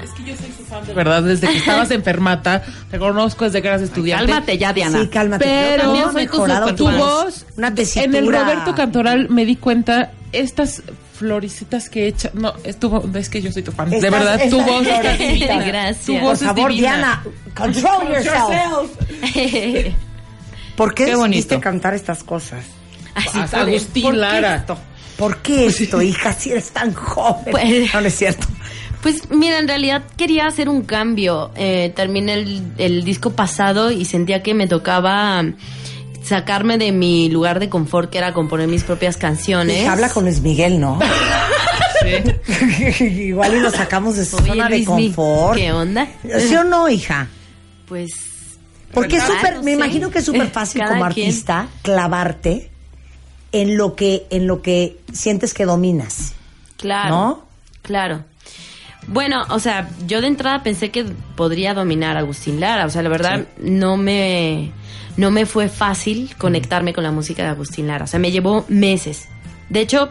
Es 0.03 0.11
que 0.11 0.25
yo 0.25 0.37
soy 0.37 0.53
su 0.57 0.65
fan 0.65 0.85
de 0.87 0.93
verdad, 0.95 1.23
desde 1.23 1.47
que 1.49 1.57
estabas 1.59 1.91
enfermata, 1.91 2.63
te 2.91 2.99
conozco 2.99 3.45
desde 3.45 3.63
que 3.63 3.69
eras 3.69 3.83
estudiante. 3.83 4.27
Cálmate 4.27 4.59
ya, 4.59 4.73
Diana. 4.73 5.01
Sí, 5.01 5.09
cálmate. 5.09 5.45
Pero 5.45 5.83
también 5.85 6.05
tu, 6.29 6.37
soy 6.37 6.75
tu 6.77 6.85
más. 6.87 6.97
voz, 6.99 7.47
Una 7.57 7.73
en 7.97 8.15
el 8.15 8.27
Roberto 8.27 8.75
Cantoral 8.75 9.29
me 9.29 9.45
di 9.45 9.57
cuenta, 9.57 10.13
estas 10.33 10.83
floricitas 11.19 11.89
que 11.91 12.07
echa, 12.09 12.31
no, 12.35 12.55
estuvo, 12.65 13.05
es 13.17 13.29
que 13.29 13.43
yo 13.43 13.51
soy 13.53 13.63
tu 13.63 13.73
fan, 13.73 13.91
de 13.91 14.11
verdad, 14.11 14.41
tu 14.49 14.57
voz 14.63 14.83
florecitas. 14.87 15.19
divina. 15.19 15.65
Gracias. 15.65 16.07
Tu 16.07 16.13
Por 16.15 16.23
voz 16.23 16.41
es 16.43 16.47
favor, 16.47 16.71
divina. 16.71 16.91
Diana, 16.97 17.25
control 17.55 18.09
yourself. 18.25 19.95
¿Por 20.77 20.95
qué, 20.95 21.07
Qué 21.07 21.15
bonito. 21.17 21.61
cantar 21.61 21.95
estas 21.95 22.23
cosas? 22.23 22.65
Así 23.15 23.31
Ah, 23.35 23.47
por- 23.51 23.61
Agustín 23.61 24.03
¿Por 24.05 24.13
qué 24.15 24.19
Lara. 24.21 24.55
esto? 24.57 24.79
¿Por 25.17 25.39
qué 25.39 25.67
esto, 25.67 26.01
hija, 26.01 26.33
si 26.33 26.53
eres 26.53 26.71
tan 26.71 26.95
joven? 26.95 27.51
Pues- 27.51 27.93
no, 27.93 28.01
no 28.01 28.07
es 28.07 28.15
cierto. 28.15 28.47
Pues 29.03 29.31
mira, 29.31 29.59
en 29.59 29.69
realidad 29.69 30.03
quería 30.17 30.47
hacer 30.47 30.69
un 30.69 30.83
cambio. 30.83 31.51
Eh, 31.57 31.93
terminé 31.95 32.35
el, 32.35 32.63
el 32.79 33.05
disco 33.05 33.31
pasado 33.31 33.91
y 33.93 34.05
sentía 34.05 34.43
que 34.43 34.55
me 34.55 34.67
tocaba 34.67 35.45
sacarme 36.29 36.79
de 36.79 36.93
mi 36.93 37.29
lugar 37.31 37.59
de 37.61 37.69
confort, 37.69 38.11
que 38.11 38.19
era 38.19 38.33
componer 38.33 38.69
mis 38.69 38.85
propias 38.85 39.17
canciones. 39.17 39.83
Hija, 39.83 39.93
habla 39.93 40.09
con 40.11 40.25
Luis 40.25 40.41
Miguel, 40.41 40.79
¿no? 40.81 40.99
Igual 43.01 43.55
y 43.57 43.61
lo 43.61 43.71
sacamos 43.71 44.17
de 44.17 44.25
su 44.25 44.37
Oye, 44.37 44.47
zona 44.49 44.69
de 44.69 44.85
confort. 44.85 45.59
¿Qué 45.59 45.73
onda? 45.73 46.09
¿Sí 46.39 46.55
o 46.57 46.65
no, 46.65 46.89
hija? 46.89 47.29
Pues 47.87 48.11
Porque 48.93 49.17
es 49.17 49.23
súper, 49.25 49.55
no 49.57 49.63
me 49.63 49.73
sé. 49.73 49.77
imagino 49.77 50.11
que 50.11 50.19
es 50.21 50.25
súper 50.25 50.49
fácil 50.51 50.81
Cada 50.83 50.99
como 50.99 51.11
quien. 51.13 51.27
artista 51.29 51.69
clavarte 51.83 52.71
en 53.53 53.77
lo 53.77 53.97
que, 53.97 54.27
en 54.31 54.47
lo 54.47 54.63
que 54.63 54.99
sientes 55.13 55.55
que 55.55 55.65
dominas. 55.65 56.33
Claro. 56.77 57.11
¿No? 57.11 57.43
Claro. 57.83 58.25
Bueno, 59.09 59.45
o 59.51 59.59
sea, 59.59 59.89
yo 60.07 60.21
de 60.21 60.29
entrada 60.29 60.63
pensé 60.63 60.91
que 60.91 61.05
podría 61.35 61.75
dominar 61.75 62.17
a 62.17 62.21
Agustín 62.21 62.61
Lara. 62.61 62.87
O 62.87 62.91
sea, 62.91 63.03
la 63.03 63.09
verdad, 63.09 63.47
no 63.59 63.97
me 63.97 64.73
no 65.17 65.31
me 65.33 65.47
fue 65.47 65.69
fácil 65.69 66.35
conectarme 66.39 66.93
con 66.93 67.03
la 67.03 67.11
música 67.11 67.43
de 67.43 67.49
Agustín 67.49 67.89
Lara. 67.89 68.05
O 68.05 68.07
sea, 68.07 68.21
me 68.21 68.31
llevó 68.31 68.65
meses. 68.69 69.29
De 69.69 69.81
hecho, 69.81 70.11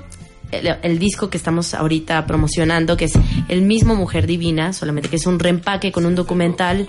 el, 0.51 0.75
el 0.81 0.99
disco 0.99 1.29
que 1.29 1.37
estamos 1.37 1.73
ahorita 1.73 2.25
promocionando, 2.25 2.97
que 2.97 3.05
es 3.05 3.13
el 3.47 3.61
mismo 3.61 3.95
Mujer 3.95 4.27
Divina, 4.27 4.73
solamente 4.73 5.09
que 5.09 5.17
es 5.17 5.25
un 5.25 5.39
reempaque 5.39 5.91
con 5.91 6.05
un 6.05 6.15
documental, 6.15 6.85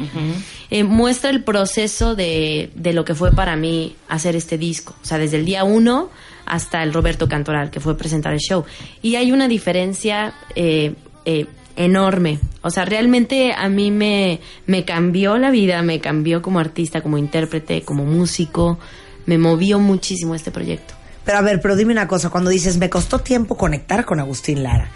eh, 0.70 0.84
muestra 0.84 1.30
el 1.30 1.44
proceso 1.44 2.14
de, 2.14 2.70
de 2.74 2.92
lo 2.92 3.04
que 3.04 3.14
fue 3.14 3.32
para 3.32 3.56
mí 3.56 3.96
hacer 4.08 4.34
este 4.34 4.58
disco. 4.58 4.94
O 5.02 5.04
sea, 5.04 5.18
desde 5.18 5.36
el 5.36 5.44
día 5.44 5.64
uno 5.64 6.10
hasta 6.46 6.82
el 6.82 6.92
Roberto 6.92 7.28
Cantoral, 7.28 7.70
que 7.70 7.80
fue 7.80 7.96
presentar 7.96 8.32
el 8.32 8.38
show. 8.38 8.64
Y 9.02 9.16
hay 9.16 9.32
una 9.32 9.48
diferencia 9.48 10.34
eh, 10.54 10.94
eh, 11.24 11.46
enorme. 11.78 12.38
O 12.62 12.70
sea, 12.70 12.84
realmente 12.84 13.54
a 13.56 13.68
mí 13.68 13.90
me, 13.90 14.40
me 14.66 14.84
cambió 14.84 15.38
la 15.38 15.50
vida, 15.50 15.80
me 15.82 16.00
cambió 16.00 16.42
como 16.42 16.58
artista, 16.58 17.00
como 17.00 17.16
intérprete, 17.16 17.82
como 17.82 18.04
músico. 18.04 18.78
Me 19.24 19.38
movió 19.38 19.78
muchísimo 19.78 20.34
este 20.34 20.50
proyecto. 20.50 20.94
Pero 21.28 21.40
a 21.40 21.42
ver, 21.42 21.60
pero 21.60 21.76
dime 21.76 21.92
una 21.92 22.08
cosa, 22.08 22.30
cuando 22.30 22.48
dices, 22.48 22.78
me 22.78 22.88
costó 22.88 23.18
tiempo 23.18 23.54
conectar 23.54 24.06
con 24.06 24.18
Agustín 24.18 24.62
Lara. 24.62 24.90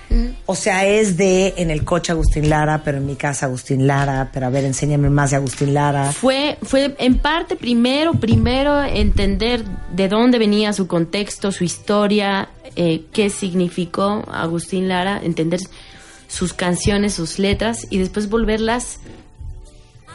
O 0.47 0.55
sea, 0.55 0.87
es 0.87 1.19
de 1.19 1.53
en 1.59 1.71
el 1.71 1.85
coche 1.85 2.11
Agustín 2.11 2.49
Lara, 2.49 2.81
pero 2.83 2.97
en 2.97 3.05
mi 3.05 3.17
casa 3.17 3.45
Agustín 3.45 3.87
Lara, 3.87 4.31
pero 4.33 4.47
a 4.47 4.49
ver, 4.49 4.65
enséñame 4.65 5.11
más 5.11 5.33
de 5.33 5.37
Agustín 5.37 5.75
Lara. 5.75 6.11
Fue, 6.11 6.57
fue 6.62 6.95
en 6.99 7.19
parte 7.19 7.55
primero, 7.55 8.15
primero 8.15 8.83
entender 8.83 9.62
de 9.95 10.09
dónde 10.09 10.39
venía 10.39 10.73
su 10.73 10.87
contexto, 10.87 11.53
su 11.53 11.65
historia, 11.65 12.49
eh, 12.77 13.05
qué 13.12 13.29
significó 13.29 14.25
Agustín 14.33 14.89
Lara, 14.89 15.21
entender 15.23 15.61
sus 16.33 16.55
canciones, 16.55 17.12
sus 17.12 17.39
letras 17.39 17.87
y 17.91 17.99
después 17.99 18.31
volverlas 18.31 19.01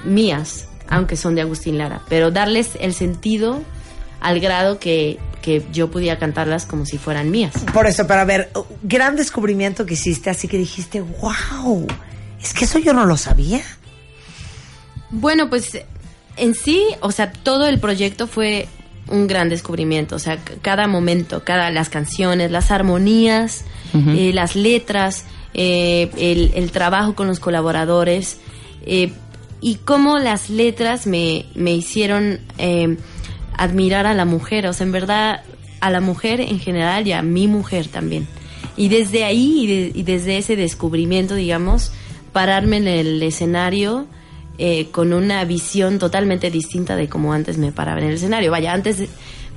mías, 0.04 0.68
aunque 0.90 1.16
son 1.16 1.36
de 1.36 1.42
Agustín 1.42 1.78
Lara, 1.78 2.02
pero 2.10 2.32
darles 2.32 2.72
el 2.80 2.96
sentido 2.96 3.62
al 4.20 4.40
grado 4.40 4.80
que, 4.80 5.20
que 5.44 5.64
yo 5.72 5.92
podía 5.92 6.18
cantarlas 6.18 6.66
como 6.66 6.88
si 6.88 6.98
fueran 6.98 7.30
mías. 7.30 7.54
Por 7.72 7.86
eso, 7.86 8.08
pero 8.08 8.22
a 8.22 8.26
ver, 8.26 8.50
gran 8.82 9.16
descubrimiento 9.16 9.86
que 9.86 9.94
hiciste, 9.94 10.32
así 10.32 10.48
que 10.48 10.58
dijiste, 10.58 11.02
wow, 11.02 11.86
es 12.42 12.52
que 12.56 12.66
eso 12.66 12.80
yo 12.80 12.94
no 12.94 13.06
lo 13.06 13.16
sabía. 13.16 13.62
Bueno, 15.12 15.52
pues 15.52 15.84
en 16.36 16.56
sí, 16.56 16.84
o 17.02 17.12
sea, 17.12 17.32
todo 17.32 17.68
el 17.68 17.80
proyecto 17.80 18.26
fue 18.26 18.68
un 19.08 19.28
gran 19.28 19.50
descubrimiento, 19.50 20.16
o 20.16 20.20
sea, 20.20 20.40
cada 20.64 20.88
momento, 20.88 21.44
cada 21.44 21.70
las 21.70 21.90
canciones, 21.90 22.50
las 22.50 22.72
armonías, 22.72 23.66
eh, 23.94 24.32
las 24.34 24.56
letras, 24.56 25.26
eh, 25.54 26.52
el, 26.56 26.72
trabajo 26.72 27.16
con 27.16 27.28
los 27.28 27.40
colaboradores 27.40 28.40
eh, 28.86 29.12
y 29.62 29.76
cómo 29.76 30.18
las 30.20 30.50
letras 30.50 31.08
me, 31.08 31.46
me 31.56 31.74
hicieron 31.74 32.40
eh, 32.58 32.98
admirar 33.58 34.06
a 34.06 34.14
la 34.14 34.26
mujer, 34.26 34.68
o 34.68 34.74
sea, 34.74 34.86
en 34.86 34.92
verdad 34.92 35.42
a 35.80 35.90
la 35.90 36.00
mujer 36.02 36.42
en 36.42 36.60
general 36.60 37.08
y 37.08 37.12
a 37.14 37.22
mi 37.22 37.48
mujer 37.48 37.88
también. 37.88 38.28
Y 38.76 38.90
desde 38.90 39.24
ahí 39.26 39.64
y, 39.64 39.68
de- 39.68 39.92
y 39.96 40.04
desde 40.04 40.38
ese 40.38 40.56
descubrimiento, 40.56 41.34
digamos, 41.36 41.92
pararme 42.34 42.78
en 42.78 42.88
el 42.88 43.24
escenario 43.24 44.06
con 44.92 45.14
una 45.14 45.46
visión 45.46 46.00
totalmente 46.00 46.50
distinta 46.50 46.96
de 46.96 47.08
como 47.08 47.32
antes 47.32 47.60
me 47.60 47.72
paraba 47.72 48.00
en 48.02 48.08
el 48.08 48.16
escenario. 48.16 48.50
Vaya, 48.50 48.74
antes 48.74 49.04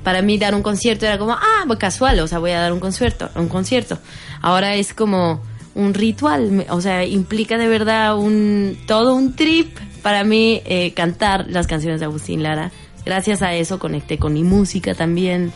para 0.03 0.21
mí 0.21 0.37
dar 0.37 0.53
un 0.53 0.61
concierto 0.61 1.05
era 1.07 1.17
como, 1.17 1.33
ah, 1.33 1.63
pues 1.65 1.79
casual, 1.79 2.19
o 2.19 2.27
sea, 2.27 2.37
voy 2.37 2.51
a 2.51 2.59
dar 2.61 2.71
un 2.71 2.79
concierto, 2.79 3.29
un 3.35 3.47
concierto. 3.47 3.97
Ahora 4.41 4.75
es 4.75 4.93
como 4.93 5.41
un 5.75 5.93
ritual, 5.93 6.51
me- 6.51 6.65
o 6.69 6.81
sea, 6.81 7.05
implica 7.05 7.57
de 7.57 7.67
verdad 7.67 8.17
un 8.17 8.77
todo 8.87 9.15
un 9.15 9.35
trip 9.35 9.77
para 10.01 10.23
mí 10.23 10.61
eh, 10.65 10.93
cantar 10.93 11.45
las 11.49 11.67
canciones 11.67 11.99
de 11.99 12.05
Agustín 12.07 12.43
Lara. 12.43 12.71
Gracias 13.05 13.41
a 13.41 13.53
eso 13.53 13.79
conecté 13.79 14.17
con 14.17 14.33
mi 14.33 14.43
música 14.43 14.93
también. 14.95 15.51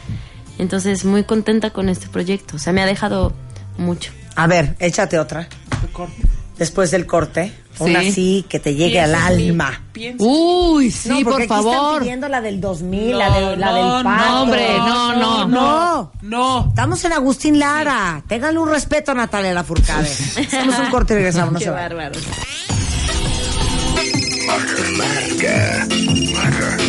Entonces, 0.57 1.03
muy 1.05 1.23
contenta 1.25 1.71
con 1.71 1.89
este 1.89 2.07
proyecto. 2.07 2.55
O 2.55 2.59
sea, 2.59 2.71
me 2.73 2.81
ha 2.81 2.85
dejado 2.85 3.33
mucho. 3.77 4.11
A 4.35 4.47
ver, 4.47 4.75
échate 4.79 5.19
otra. 5.19 5.47
Después 6.57 6.91
del 6.91 7.05
corte, 7.05 7.51
una 7.79 8.01
Sí. 8.01 8.07
así 8.07 8.45
que 8.49 8.59
te 8.59 8.75
llegue 8.75 8.99
al 9.01 9.13
alma. 9.15 9.81
Uy, 10.17 10.85
No, 10.85 10.91
sí, 10.91 11.09
porque 11.09 11.23
por 11.23 11.33
aquí 11.35 11.43
están 11.43 11.63
favor. 11.63 11.99
pidiendo 12.01 12.27
la 12.29 12.41
del 12.41 12.59
2000, 12.61 13.11
No, 13.11 13.17
la, 13.17 13.29
de, 13.31 13.57
la 13.57 13.71
no, 13.71 13.95
del 13.95 14.03
pato. 14.03 14.25
no, 14.25 14.41
hombre, 14.43 14.77
no, 14.77 15.15
no, 15.15 15.47
no. 15.47 16.11
No. 16.21 16.65
Estamos 16.69 17.03
en 17.05 17.13
Agustín 17.13 17.59
Lara. 17.59 18.23
Ténganle 18.27 18.59
un 18.59 18.69
respeto 18.69 19.11
a 19.11 19.15
Natalia 19.15 19.53
Lafourcade. 19.53 20.07
Hacemos 20.09 20.79
un 20.79 20.89
corte 20.89 21.13
y 21.13 21.17
regresamos. 21.17 21.53
No 21.53 21.59
Qué 21.59 21.65
se 21.65 21.71
vayan. 21.71 21.89
bárbaro. 21.97 22.19
Marca. 24.47 24.75
Marca. 24.97 25.87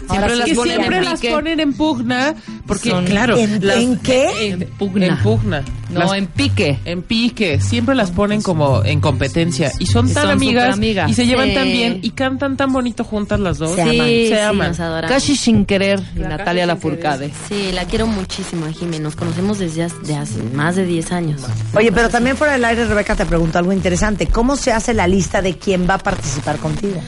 Siempre 0.09 0.31
sí 0.33 0.39
las 0.39 0.47
que 0.47 0.55
ponen 0.55 0.75
siempre 0.77 0.97
en 0.99 1.03
las 1.03 1.19
ponen 1.21 1.59
en 1.59 1.73
pugna, 1.73 2.35
porque 2.65 2.89
Son- 2.89 3.03
claro, 3.03 3.35
¿En- 3.37 3.67
las- 3.67 3.77
en 3.79 3.97
qué? 3.97 4.47
En, 4.47 4.61
En 4.61 4.69
pugna. 4.69 5.05
En 5.07 5.17
pugna. 5.17 5.63
No, 5.89 5.99
Las- 5.99 6.13
en 6.13 6.27
pique. 6.27 6.79
en 6.85 7.01
pique, 7.01 7.59
siempre 7.59 7.93
las 7.95 8.11
ponen 8.11 8.41
como 8.41 8.81
en 8.85 9.01
competencia 9.01 9.73
y 9.77 9.87
son 9.87 10.05
tan 10.13 10.23
son 10.23 10.31
amigas 10.31 10.79
y 11.09 11.13
se 11.13 11.25
llevan 11.25 11.49
Sí. 11.49 11.53
tan 11.53 11.65
bien 11.65 11.99
y 12.01 12.11
cantan 12.11 12.55
tan 12.55 12.71
bonito 12.71 13.03
juntas 13.03 13.41
las 13.41 13.57
dos. 13.57 13.75
Se 13.75 13.81
aman. 13.81 13.93
Sí, 14.07 14.27
se 14.29 14.35
sí, 14.35 14.39
aman. 14.39 14.67
nos. 14.69 15.09
Casi 15.09 15.35
sin 15.35 15.65
querer, 15.65 16.01
y 16.15 16.19
La 16.19 16.29
Natalia 16.29 16.65
Lafourcade. 16.65 17.29
Sí, 17.49 17.71
la 17.73 17.83
quiero 17.83 18.07
muchísimo 18.07 18.67
a 18.67 18.71
Jimmy. 18.71 18.99
Nos 18.99 19.17
conocemos 19.17 19.59
desde 19.59 19.83
hace, 19.83 19.97
de 20.05 20.15
hace 20.15 20.41
más 20.55 20.77
de 20.77 20.85
10 20.85 21.11
años. 21.11 21.41
Oye, 21.75 21.91
pero 21.91 22.07
también 22.07 22.37
fuera 22.37 22.53
del 22.53 22.63
aire, 22.63 22.85
Rebeca 22.85 23.17
te 23.17 23.25
preguntó 23.25 23.59
algo 23.59 23.73
interesante. 23.73 24.27
¿Cómo 24.27 24.55
se 24.55 24.71
hace 24.71 24.93
la 24.93 25.07
lista 25.07 25.41
de 25.41 25.57
quién 25.57 25.89
va 25.89 25.95
a 25.95 25.99
participar 25.99 26.55
contigo? 26.57 27.01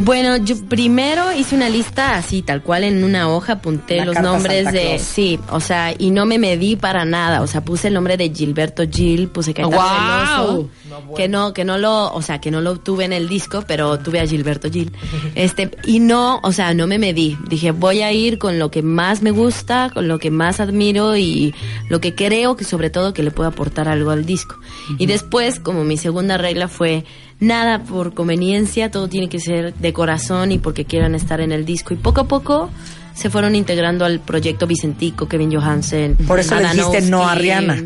Bueno, 0.00 0.36
yo 0.36 0.56
primero 0.66 1.32
hice 1.32 1.56
una 1.56 1.68
lista 1.68 2.14
así, 2.14 2.42
tal 2.42 2.62
cual 2.62 2.84
en 2.84 3.02
una 3.02 3.28
hoja, 3.28 3.54
apunté 3.54 3.96
La 3.96 4.06
los 4.06 4.20
nombres 4.20 4.72
de... 4.72 4.98
Sí, 4.98 5.40
o 5.50 5.60
sea, 5.60 5.92
y 5.96 6.10
no 6.10 6.24
me 6.24 6.38
medí 6.38 6.76
para 6.76 7.04
nada. 7.04 7.42
O 7.42 7.46
sea, 7.46 7.62
puse 7.62 7.88
el 7.88 7.94
nombre 7.94 8.16
de 8.16 8.30
Gilberto 8.30 8.84
Gil, 8.88 9.28
puse 9.28 9.52
Caetano 9.52 9.76
¡Guau! 9.76 10.46
Veloso, 10.46 10.70
que 11.16 11.28
no, 11.28 11.52
que 11.52 11.64
no 11.64 11.78
lo, 11.78 12.12
o 12.12 12.22
sea, 12.22 12.40
que 12.40 12.50
no 12.50 12.60
lo 12.60 12.76
tuve 12.76 13.04
en 13.04 13.12
el 13.12 13.28
disco, 13.28 13.64
pero 13.66 13.98
tuve 13.98 14.20
a 14.20 14.26
Gilberto 14.26 14.70
Gil. 14.70 14.92
Este, 15.34 15.70
y 15.84 16.00
no, 16.00 16.40
o 16.42 16.52
sea, 16.52 16.74
no 16.74 16.86
me 16.86 16.98
medí. 16.98 17.38
Dije, 17.48 17.70
voy 17.70 18.02
a 18.02 18.12
ir 18.12 18.38
con 18.38 18.58
lo 18.58 18.70
que 18.70 18.82
más 18.82 19.22
me 19.22 19.30
gusta, 19.30 19.90
con 19.92 20.08
lo 20.08 20.18
que 20.18 20.30
más 20.30 20.58
admiro 20.58 21.16
y 21.16 21.54
lo 21.88 22.00
que 22.00 22.14
creo 22.14 22.56
que 22.56 22.64
sobre 22.64 22.90
todo 22.90 23.12
que 23.12 23.22
le 23.22 23.30
puedo 23.30 23.48
aportar 23.48 23.88
algo 23.88 24.10
al 24.10 24.26
disco. 24.26 24.56
Y 24.98 25.06
después, 25.06 25.60
como 25.60 25.84
mi 25.84 25.96
segunda 25.96 26.38
regla 26.38 26.66
fue 26.68 27.04
nada 27.40 27.84
por 27.84 28.14
conveniencia, 28.14 28.90
todo 28.90 29.08
tiene 29.08 29.28
que 29.28 29.38
ser 29.38 29.74
de 29.74 29.92
corazón 29.92 30.52
y 30.52 30.58
porque 30.58 30.84
quieran 30.84 31.14
estar 31.14 31.40
en 31.40 31.52
el 31.52 31.64
disco. 31.64 31.94
Y 31.94 31.96
poco 31.96 32.22
a 32.22 32.28
poco 32.28 32.70
se 33.14 33.30
fueron 33.30 33.54
integrando 33.54 34.04
al 34.04 34.20
proyecto 34.20 34.66
Vicentico, 34.66 35.28
Kevin 35.28 35.52
Johansen. 35.52 36.16
Por 36.26 36.38
eso 36.38 36.54
le 36.54 36.68
dijiste 36.68 37.02
no 37.02 37.28
a. 37.28 37.34
Rihanna. 37.34 37.84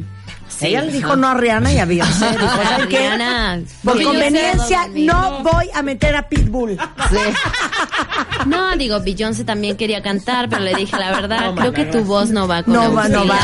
Sí, 0.62 0.68
Ella 0.68 0.82
le 0.82 0.92
dijo 0.92 1.16
no 1.16 1.28
a 1.28 1.34
Rihanna 1.34 1.72
y 1.72 1.78
a 1.78 1.84
Beyoncé. 1.84 2.30
Dijo, 2.32 2.46
A 2.46 2.64
¿saben 2.64 2.88
qué? 2.88 2.98
Rihanna. 2.98 3.60
Por 3.84 4.02
conveniencia, 4.02 4.88
no 4.94 5.42
voy 5.42 5.68
a 5.74 5.82
meter 5.82 6.16
a 6.16 6.28
Pitbull. 6.28 6.78
No, 8.46 8.76
digo, 8.76 9.00
Beyoncé 9.00 9.44
también 9.44 9.76
quería 9.76 10.02
cantar, 10.02 10.48
pero 10.48 10.62
le 10.62 10.74
dije 10.74 10.96
la 10.98 11.12
verdad, 11.12 11.52
No, 11.52 11.54
creo 11.54 11.72
que 11.72 11.84
tu 11.84 12.02
voz 12.04 12.30
no 12.30 12.48
va 12.48 12.62
con 12.64 12.74
No 12.74 12.92
va, 12.92 13.08
no 13.08 13.26
va. 13.26 13.38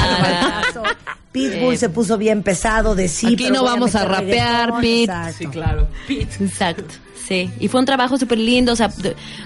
No 0.75 0.83
va. 0.83 0.97
Pitbull 1.31 1.77
se 1.77 1.89
puso 1.89 2.19
bien 2.19 2.43
pesado 2.43 2.95
de 2.95 3.07
sí. 3.09 3.27
Aquí 3.27 3.37
pero 3.37 3.55
no 3.55 3.65
vamos 3.65 3.95
a 3.95 4.05
rapear, 4.05 4.73
reggaetón. 4.75 4.85
Exacto. 4.85 5.39
Sí, 5.39 5.47
claro. 5.47 5.89
Exacto, 6.09 6.95
sí. 7.29 7.51
Y 7.61 7.69
fue 7.69 7.81
un 7.81 7.87
trabajo 7.87 8.19
súper 8.19 8.39
lindo, 8.39 8.73
o 8.73 8.77
sea, 8.77 8.91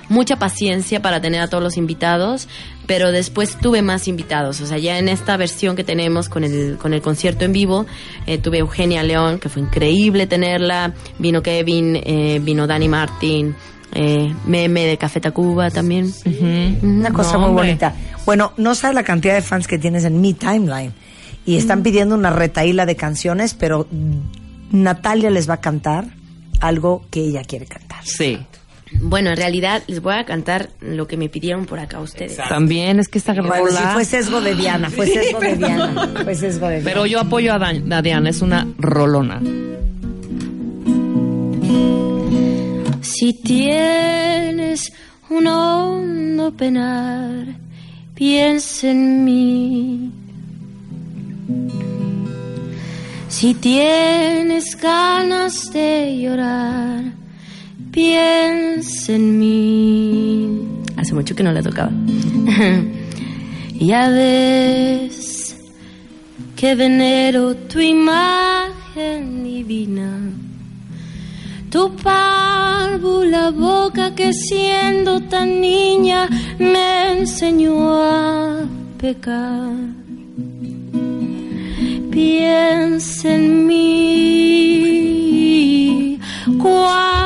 mucha 0.09 0.37
paciencia 0.39 1.03
para 1.03 1.21
tener 1.21 1.41
a 1.43 1.49
todos 1.49 1.63
los 1.63 1.77
invitados, 1.77 2.49
pero 2.87 3.13
después 3.13 3.57
tuve 3.61 3.81
más 3.83 4.09
invitados. 4.09 4.61
O 4.61 4.67
sea, 4.67 4.79
ya 4.79 4.99
en 4.99 5.09
esta 5.09 5.37
versión 5.37 5.77
que 5.77 5.85
tenemos 5.85 6.29
con 6.29 6.45
el, 6.45 6.77
con 6.79 6.93
el 6.95 7.01
concierto 7.03 7.45
en 7.45 7.53
vivo, 7.53 7.87
eh, 8.27 8.39
tuve 8.39 8.59
Eugenia 8.59 9.03
León, 9.03 9.39
que 9.39 9.49
fue 9.49 9.63
increíble 9.63 10.27
tenerla, 10.27 10.95
vino 11.19 11.43
Kevin, 11.43 11.97
eh, 12.03 12.41
vino 12.43 12.67
Dani 12.67 12.89
Martín, 12.89 13.55
eh, 13.95 14.35
Meme 14.47 14.87
de 14.87 14.97
Café 14.99 15.21
Tacuba 15.21 15.71
también. 15.71 16.13
Una 16.83 17.13
cosa 17.13 17.35
No, 17.35 17.41
muy 17.41 17.49
hombre. 17.51 17.67
bonita. 17.67 17.95
Bueno, 18.27 18.53
no 18.57 18.75
sabes 18.75 18.95
la 18.95 19.05
cantidad 19.05 19.35
de 19.35 19.43
fans 19.43 19.67
que 19.67 19.79
tienes 19.79 20.05
en 20.05 20.21
mi 20.21 20.35
timeline. 20.35 20.93
Y 21.45 21.57
están 21.57 21.83
pidiendo 21.83 22.15
una 22.15 22.31
retaíla 22.31 22.87
de 22.87 22.95
canciones, 22.97 23.55
pero 23.55 23.87
Natalia 24.71 25.29
les 25.31 25.49
va 25.51 25.55
a 25.55 25.61
cantar 25.61 26.07
algo 26.61 27.05
que 27.11 27.21
ella 27.21 27.43
quiere 27.43 27.67
cantar. 27.67 28.05
Sí. 28.05 28.39
Bueno, 29.01 29.31
en 29.31 29.37
realidad 29.37 29.83
les 29.87 30.01
voy 30.01 30.15
a 30.15 30.25
cantar 30.25 30.71
lo 30.81 31.07
que 31.07 31.17
me 31.17 31.29
pidieron 31.29 31.67
por 31.67 31.79
acá 31.79 32.01
ustedes. 32.01 32.37
También 32.49 32.99
es 33.01 33.09
que 33.09 33.19
Bueno, 33.49 33.67
rola... 33.67 33.79
sí, 33.81 33.85
fue 33.95 34.05
sesgo 34.05 34.41
de 34.41 34.55
Diana, 34.55 34.91
fue 34.91 35.07
sesgo 35.07 35.41
de 35.41 35.57
Diana, 35.57 36.09
fue 36.23 36.35
sesgo 36.35 36.67
de 36.69 36.75
Diana. 36.81 36.85
Pero 36.93 37.07
yo 37.07 37.21
apoyo 37.21 37.53
a, 37.53 37.59
Dan- 37.59 37.93
a 37.93 38.03
Diana, 38.03 38.31
es 38.31 38.43
una 38.43 38.67
rolona. 38.79 39.41
Si 43.01 43.33
tienes 43.43 44.93
un 45.29 45.47
hondo 45.47 46.53
penar, 46.57 47.47
piensa 48.15 48.91
en 48.91 49.25
mí. 49.25 50.13
Si 53.29 53.55
tienes 53.55 54.77
ganas 54.81 55.73
de 55.73 56.19
llorar, 56.21 57.03
piensa 57.93 59.13
en 59.13 59.39
mí. 59.39 60.69
Hace 60.97 61.15
mucho 61.15 61.37
que 61.37 61.45
no 61.45 61.53
la 61.53 61.63
tocaba. 61.63 61.93
Ya 63.79 64.09
ves 64.11 65.57
que 66.55 66.77
venero 66.77 67.57
tu 67.57 67.81
imagen 67.81 69.43
divina, 69.43 70.31
tu 71.69 71.97
párvula 71.97 73.51
boca 73.51 74.15
que 74.15 74.33
siendo 74.33 75.21
tan 75.23 75.61
niña 75.61 76.29
me 76.61 77.19
enseñó 77.19 77.93
a 78.05 78.65
pecar. 78.99 79.75
Piensa 82.13 83.35
en 83.35 83.67
mí 83.67 84.93
cuando 86.63 87.22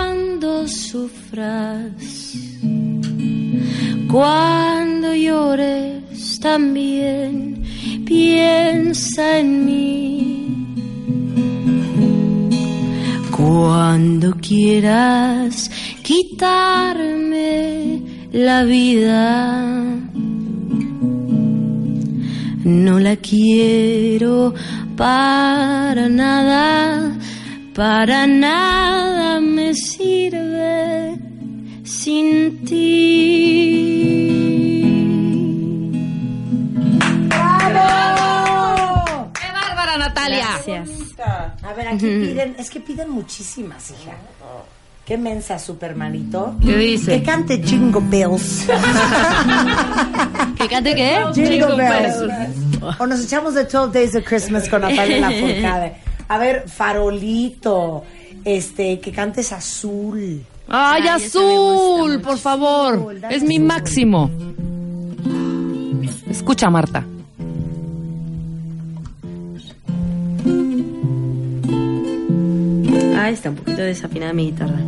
cuando 4.08 5.14
llores 5.14 6.40
también 6.40 7.62
piensa 8.04 9.38
en 9.40 9.66
mí. 9.66 10.66
Cuando 13.30 14.32
quieras 14.36 15.70
quitarme 16.02 18.00
la 18.32 18.64
vida, 18.64 19.62
no 22.64 22.98
la 22.98 23.16
quiero 23.16 24.54
para 24.96 26.08
nada, 26.08 27.12
para 27.76 28.26
nada 28.26 29.38
me 29.38 29.74
sirve 29.74 31.14
sin 31.84 32.64
ti. 32.64 33.92
¡Bravo! 37.28 39.30
¡Qué 39.34 39.52
bárbara, 39.52 39.98
Natalia! 39.98 40.46
Gracias. 40.52 40.88
A 41.62 41.74
ver, 41.74 41.88
aquí 41.88 42.06
piden, 42.06 42.56
es 42.58 42.70
que 42.70 42.80
piden 42.80 43.10
muchísimas, 43.10 43.90
hija. 43.90 44.12
Qué 45.04 45.18
mensa, 45.18 45.58
supermanito. 45.58 46.56
¿Qué 46.64 46.78
dice? 46.78 47.18
Que 47.18 47.22
cante 47.22 47.62
Jingle 47.62 48.00
Bells. 48.08 48.66
¿Que 50.58 50.66
cante 50.66 50.94
qué? 50.94 51.22
Jingle 51.34 51.76
Bells. 51.76 52.16
O 52.98 53.06
nos 53.06 53.22
echamos 53.22 53.52
de 53.54 53.64
12 53.64 53.92
Days 53.92 54.16
of 54.16 54.24
Christmas 54.24 54.66
con 54.66 54.80
Natalia 54.80 55.20
Lafourcade. 55.20 55.96
A 56.28 56.38
ver, 56.38 56.68
Farolito. 56.68 58.04
Este, 58.44 59.00
que 59.00 59.10
cantes 59.12 59.52
Azul. 59.52 60.42
¡Ay, 60.68 61.02
azul! 61.06 62.20
Por 62.20 62.38
favor. 62.38 63.14
Es 63.30 63.42
mi 63.44 63.56
azul. 63.56 63.66
máximo. 63.66 64.30
Escucha, 66.28 66.68
Marta. 66.70 67.04
Ah, 73.18 73.30
está 73.30 73.50
un 73.50 73.56
poquito 73.56 73.82
desafinada 73.82 74.32
mi 74.32 74.46
guitarra. 74.46 74.78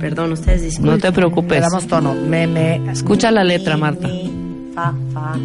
Perdón, 0.00 0.32
ustedes 0.32 0.62
disculpen. 0.62 0.94
No 0.94 0.98
te 0.98 1.08
Le 1.08 1.12
preocupes. 1.12 1.60
damos 1.60 1.86
tono. 1.86 2.14
Me, 2.14 2.46
me. 2.46 2.90
Escucha 2.90 3.30
la 3.30 3.44
letra, 3.44 3.76
mi, 3.76 3.80
Marta. 3.82 4.08
mi, 4.08 4.72
fa, 4.74 4.94
fa. 5.12 5.36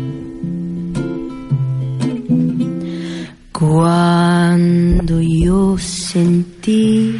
Cuando 3.59 5.19
yo 5.19 5.79
sentí 5.79 7.19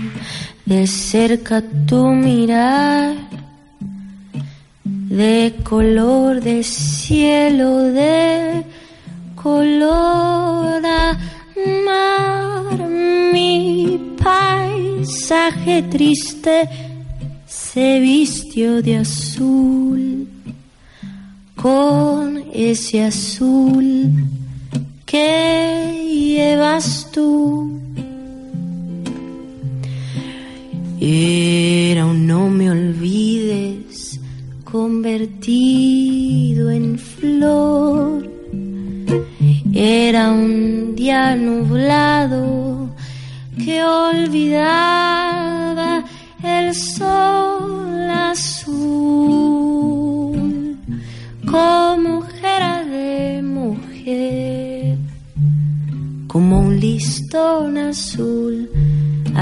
de 0.68 0.86
cerca 0.86 1.64
tu 1.88 2.10
mirar, 2.10 3.16
de 4.84 5.56
color 5.64 6.40
de 6.40 6.62
cielo, 6.62 7.80
de 7.86 8.64
color 9.34 10.86
a 10.86 11.18
mar, 11.84 12.88
mi 13.34 14.00
paisaje 14.24 15.82
triste 15.90 16.70
se 17.48 18.00
vistió 18.00 18.84
de 18.84 18.98
azul, 18.98 20.28
con 21.56 22.44
ese 22.54 23.06
azul 23.06 24.14
que 25.04 25.87
llevas 26.38 27.10
tú. 27.12 27.80
Era 31.00 32.06
un 32.06 32.28
no 32.28 32.48
me 32.50 32.70
olvides 32.70 34.20
convertido 34.64 36.70
en 36.70 37.00
flor. 37.00 38.30
Era 39.74 40.32
un 40.32 40.96
día 40.96 41.36
nublado 41.36 42.92
que 43.64 43.84
olvidaba 43.84 44.44
el 46.44 46.76
sol 46.76 47.07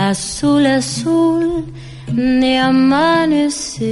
azul 0.10 0.66
azul 0.66 1.66
de 2.08 2.58
amanecer 2.58 3.86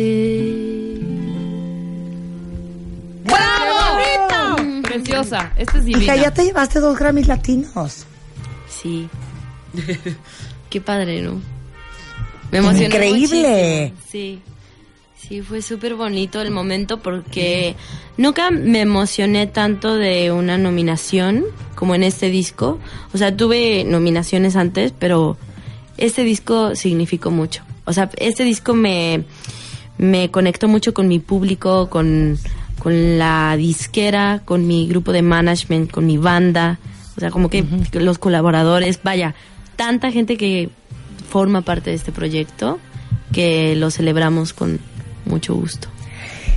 Preciosa. 4.84 5.52
Esta 5.58 5.78
es 5.80 5.88
Hija, 5.88 5.98
divina. 6.00 6.16
ya 6.16 6.32
te 6.32 6.44
llevaste 6.44 6.80
dos 6.80 6.98
Grammys 6.98 7.28
latinos. 7.28 8.06
Sí. 8.70 9.10
Qué 10.70 10.82
padre, 10.82 11.22
¿no? 11.22 11.42
Me 12.52 12.60
emocioné 12.60 12.86
Increíble. 12.86 13.92
muchísimo. 13.92 14.02
Sí. 14.10 14.42
Sí, 15.28 15.42
fue 15.42 15.62
súper 15.62 15.96
bonito 15.96 16.42
el 16.42 16.52
momento 16.52 17.00
porque 17.02 17.76
nunca 18.18 18.52
me 18.52 18.82
emocioné 18.82 19.48
tanto 19.48 19.96
de 19.96 20.32
una 20.32 20.58
nominación 20.58 21.46
como 21.76 21.96
en 21.96 22.04
este 22.04 22.30
disco. 22.30 22.78
O 23.14 23.18
sea, 23.18 23.36
tuve 23.36 23.86
nominaciones 23.86 24.56
antes, 24.56 24.94
pero 24.98 25.38
este 25.98 26.24
disco 26.24 26.76
significó 26.76 27.32
mucho. 27.32 27.64
O 27.86 27.94
sea, 27.94 28.10
este 28.18 28.44
disco 28.44 28.74
me, 28.74 29.26
me 29.98 30.32
conectó 30.32 30.68
mucho 30.68 30.94
con 30.94 31.08
mi 31.08 31.20
público, 31.20 31.90
con, 31.90 32.38
con 32.80 33.18
la 33.18 33.56
disquera, 33.58 34.42
con 34.46 34.68
mi 34.68 34.88
grupo 34.88 35.12
de 35.12 35.22
management, 35.22 35.92
con 35.92 36.06
mi 36.06 36.18
banda. 36.18 36.80
O 37.16 37.20
sea, 37.20 37.32
como 37.32 37.50
que 37.50 37.64
los 37.94 38.18
colaboradores, 38.18 39.00
vaya, 39.04 39.36
tanta 39.76 40.12
gente 40.12 40.38
que 40.38 40.70
forma 41.30 41.62
parte 41.62 41.90
de 41.90 41.96
este 41.96 42.12
proyecto 42.12 42.80
que 43.32 43.76
lo 43.76 43.92
celebramos 43.92 44.54
con 44.54 44.80
mucho 45.26 45.56
gusto. 45.56 45.90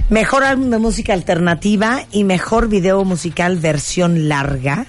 Mejor 0.09 0.45
álbum 0.45 0.71
de 0.71 0.79
música 0.79 1.15
alternativa 1.15 2.05
y 2.13 2.25
mejor 2.25 2.69
video 2.69 3.05
musical 3.05 3.57
versión 3.57 4.29
larga. 4.29 4.87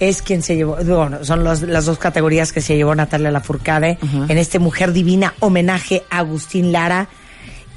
Es 0.00 0.22
quien 0.22 0.42
se 0.42 0.56
llevó, 0.56 0.76
bueno, 0.76 1.24
son 1.24 1.42
los- 1.44 1.62
las 1.62 1.84
dos 1.86 1.98
categorías 1.98 2.52
que 2.52 2.60
se 2.60 2.76
llevó 2.76 2.94
Natalia 2.94 3.30
Lafourcade 3.30 3.98
en 4.28 4.38
este 4.38 4.58
Mujer 4.58 4.92
Divina 4.92 5.34
homenaje 5.40 6.02
a 6.10 6.18
Agustín 6.18 6.70
Lara, 6.72 7.08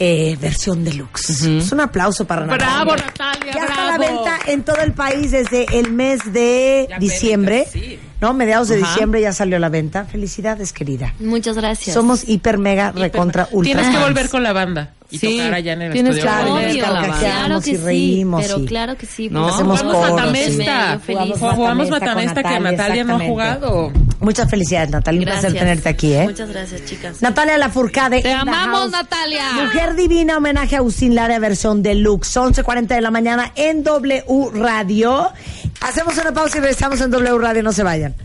eh, 0.02 0.38
versión 0.40 0.84
deluxe. 0.86 1.30
Es 1.60 1.72
un 1.72 1.80
aplauso 1.82 2.26
para 2.26 2.46
Natalia. 2.46 2.68
Bravo, 2.84 2.96
Natalia, 2.96 3.54
Ya 3.54 3.62
está 3.66 3.88
a 3.88 3.92
la 3.92 3.98
venta 3.98 4.40
en 4.48 4.64
todo 4.64 4.78
el 4.82 4.94
país 4.94 5.32
desde 5.32 5.66
el 5.78 5.92
mes 5.92 6.20
de 6.32 6.88
Ya 6.90 7.00
diciembre. 7.00 7.68
sí. 7.72 8.00
¿No? 8.22 8.34
Mediados 8.34 8.68
de 8.68 8.76
diciembre 8.76 9.22
ya 9.22 9.32
salió 9.32 9.56
a 9.56 9.60
la 9.62 9.70
venta. 9.70 10.04
Felicidades, 10.04 10.74
querida. 10.74 11.14
Muchas 11.20 11.56
gracias. 11.56 11.94
Somos 11.94 12.28
hiper, 12.28 12.58
mega, 12.58 12.92
recontra, 12.92 13.48
ultra. 13.54 13.74
Tienes 13.82 13.96
que 13.98 14.04
volver 14.04 14.28
con 14.30 14.44
la 14.44 14.52
banda 14.52 14.94
y 15.12 15.18
Sí, 15.18 15.38
tocar 15.38 15.54
allá 15.56 15.74
en 15.74 15.82
el 15.82 15.92
tienes 15.94 16.16
estudio. 16.18 16.32
Claro, 16.32 16.54
Obvio, 16.56 16.84
claro 16.86 17.02
que 17.14 17.20
Claro 17.20 17.62
que 17.62 17.72
y 17.72 17.78
reímos, 17.78 18.46
sí, 18.46 18.52
pero 18.54 18.66
claro 18.66 18.98
que 18.98 19.06
sí. 19.06 19.30
No, 19.30 19.48
hacemos 19.48 19.82
Jugamos 19.82 20.12
Matamesta. 20.12 21.00
Jugamos 21.06 21.90
Matamesta 21.90 22.44
que 22.44 22.60
Natalia, 22.60 22.72
Natalia 22.72 23.04
no 23.04 23.16
ha 23.16 23.20
jugado. 23.20 23.92
Muchas 24.20 24.50
felicidades, 24.50 24.90
Natalia. 24.92 25.20
Un 25.22 25.26
placer 25.26 25.42
Gracias. 25.52 25.64
tenerte 25.64 25.90
aquí, 25.90 26.14
¿eh? 26.14 26.24
Muchas 26.26 26.50
gracias, 26.50 26.86
chicas. 26.86 27.22
Natalia 27.22 27.58
Lafourcade. 27.58 28.22
Te 28.22 28.34
amamos, 28.34 28.80
house. 28.80 28.92
Natalia. 28.92 29.44
Mujer 29.64 29.96
Divina, 29.96 30.38
homenaje 30.38 30.76
a 30.76 30.80
Agustín 30.80 31.16
Lara, 31.16 31.40
versión 31.40 31.82
deluxe. 31.82 32.38
11.40 32.40 32.88
de 32.88 33.02
la 33.02 33.12
mañana 33.12 33.52
en 33.56 33.84
W 33.84 34.24
Radio. 34.54 35.32
Hacemos 35.82 36.18
una 36.18 36.34
pausa 36.34 36.58
y 36.58 36.62
regresamos 36.62 37.02
en 37.02 37.10
W 37.12 37.38
Radio. 37.40 37.64
No 37.64 37.72
se 37.72 37.84
vayan. 37.84 38.16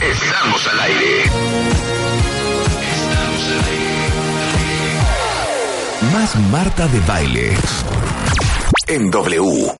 Estamos 0.00 0.68
al 0.68 0.80
aire. 0.80 1.83
Más 6.14 6.36
Marta 6.52 6.86
de 6.86 7.00
Baile. 7.00 7.56
En 8.86 9.10
W. 9.10 9.66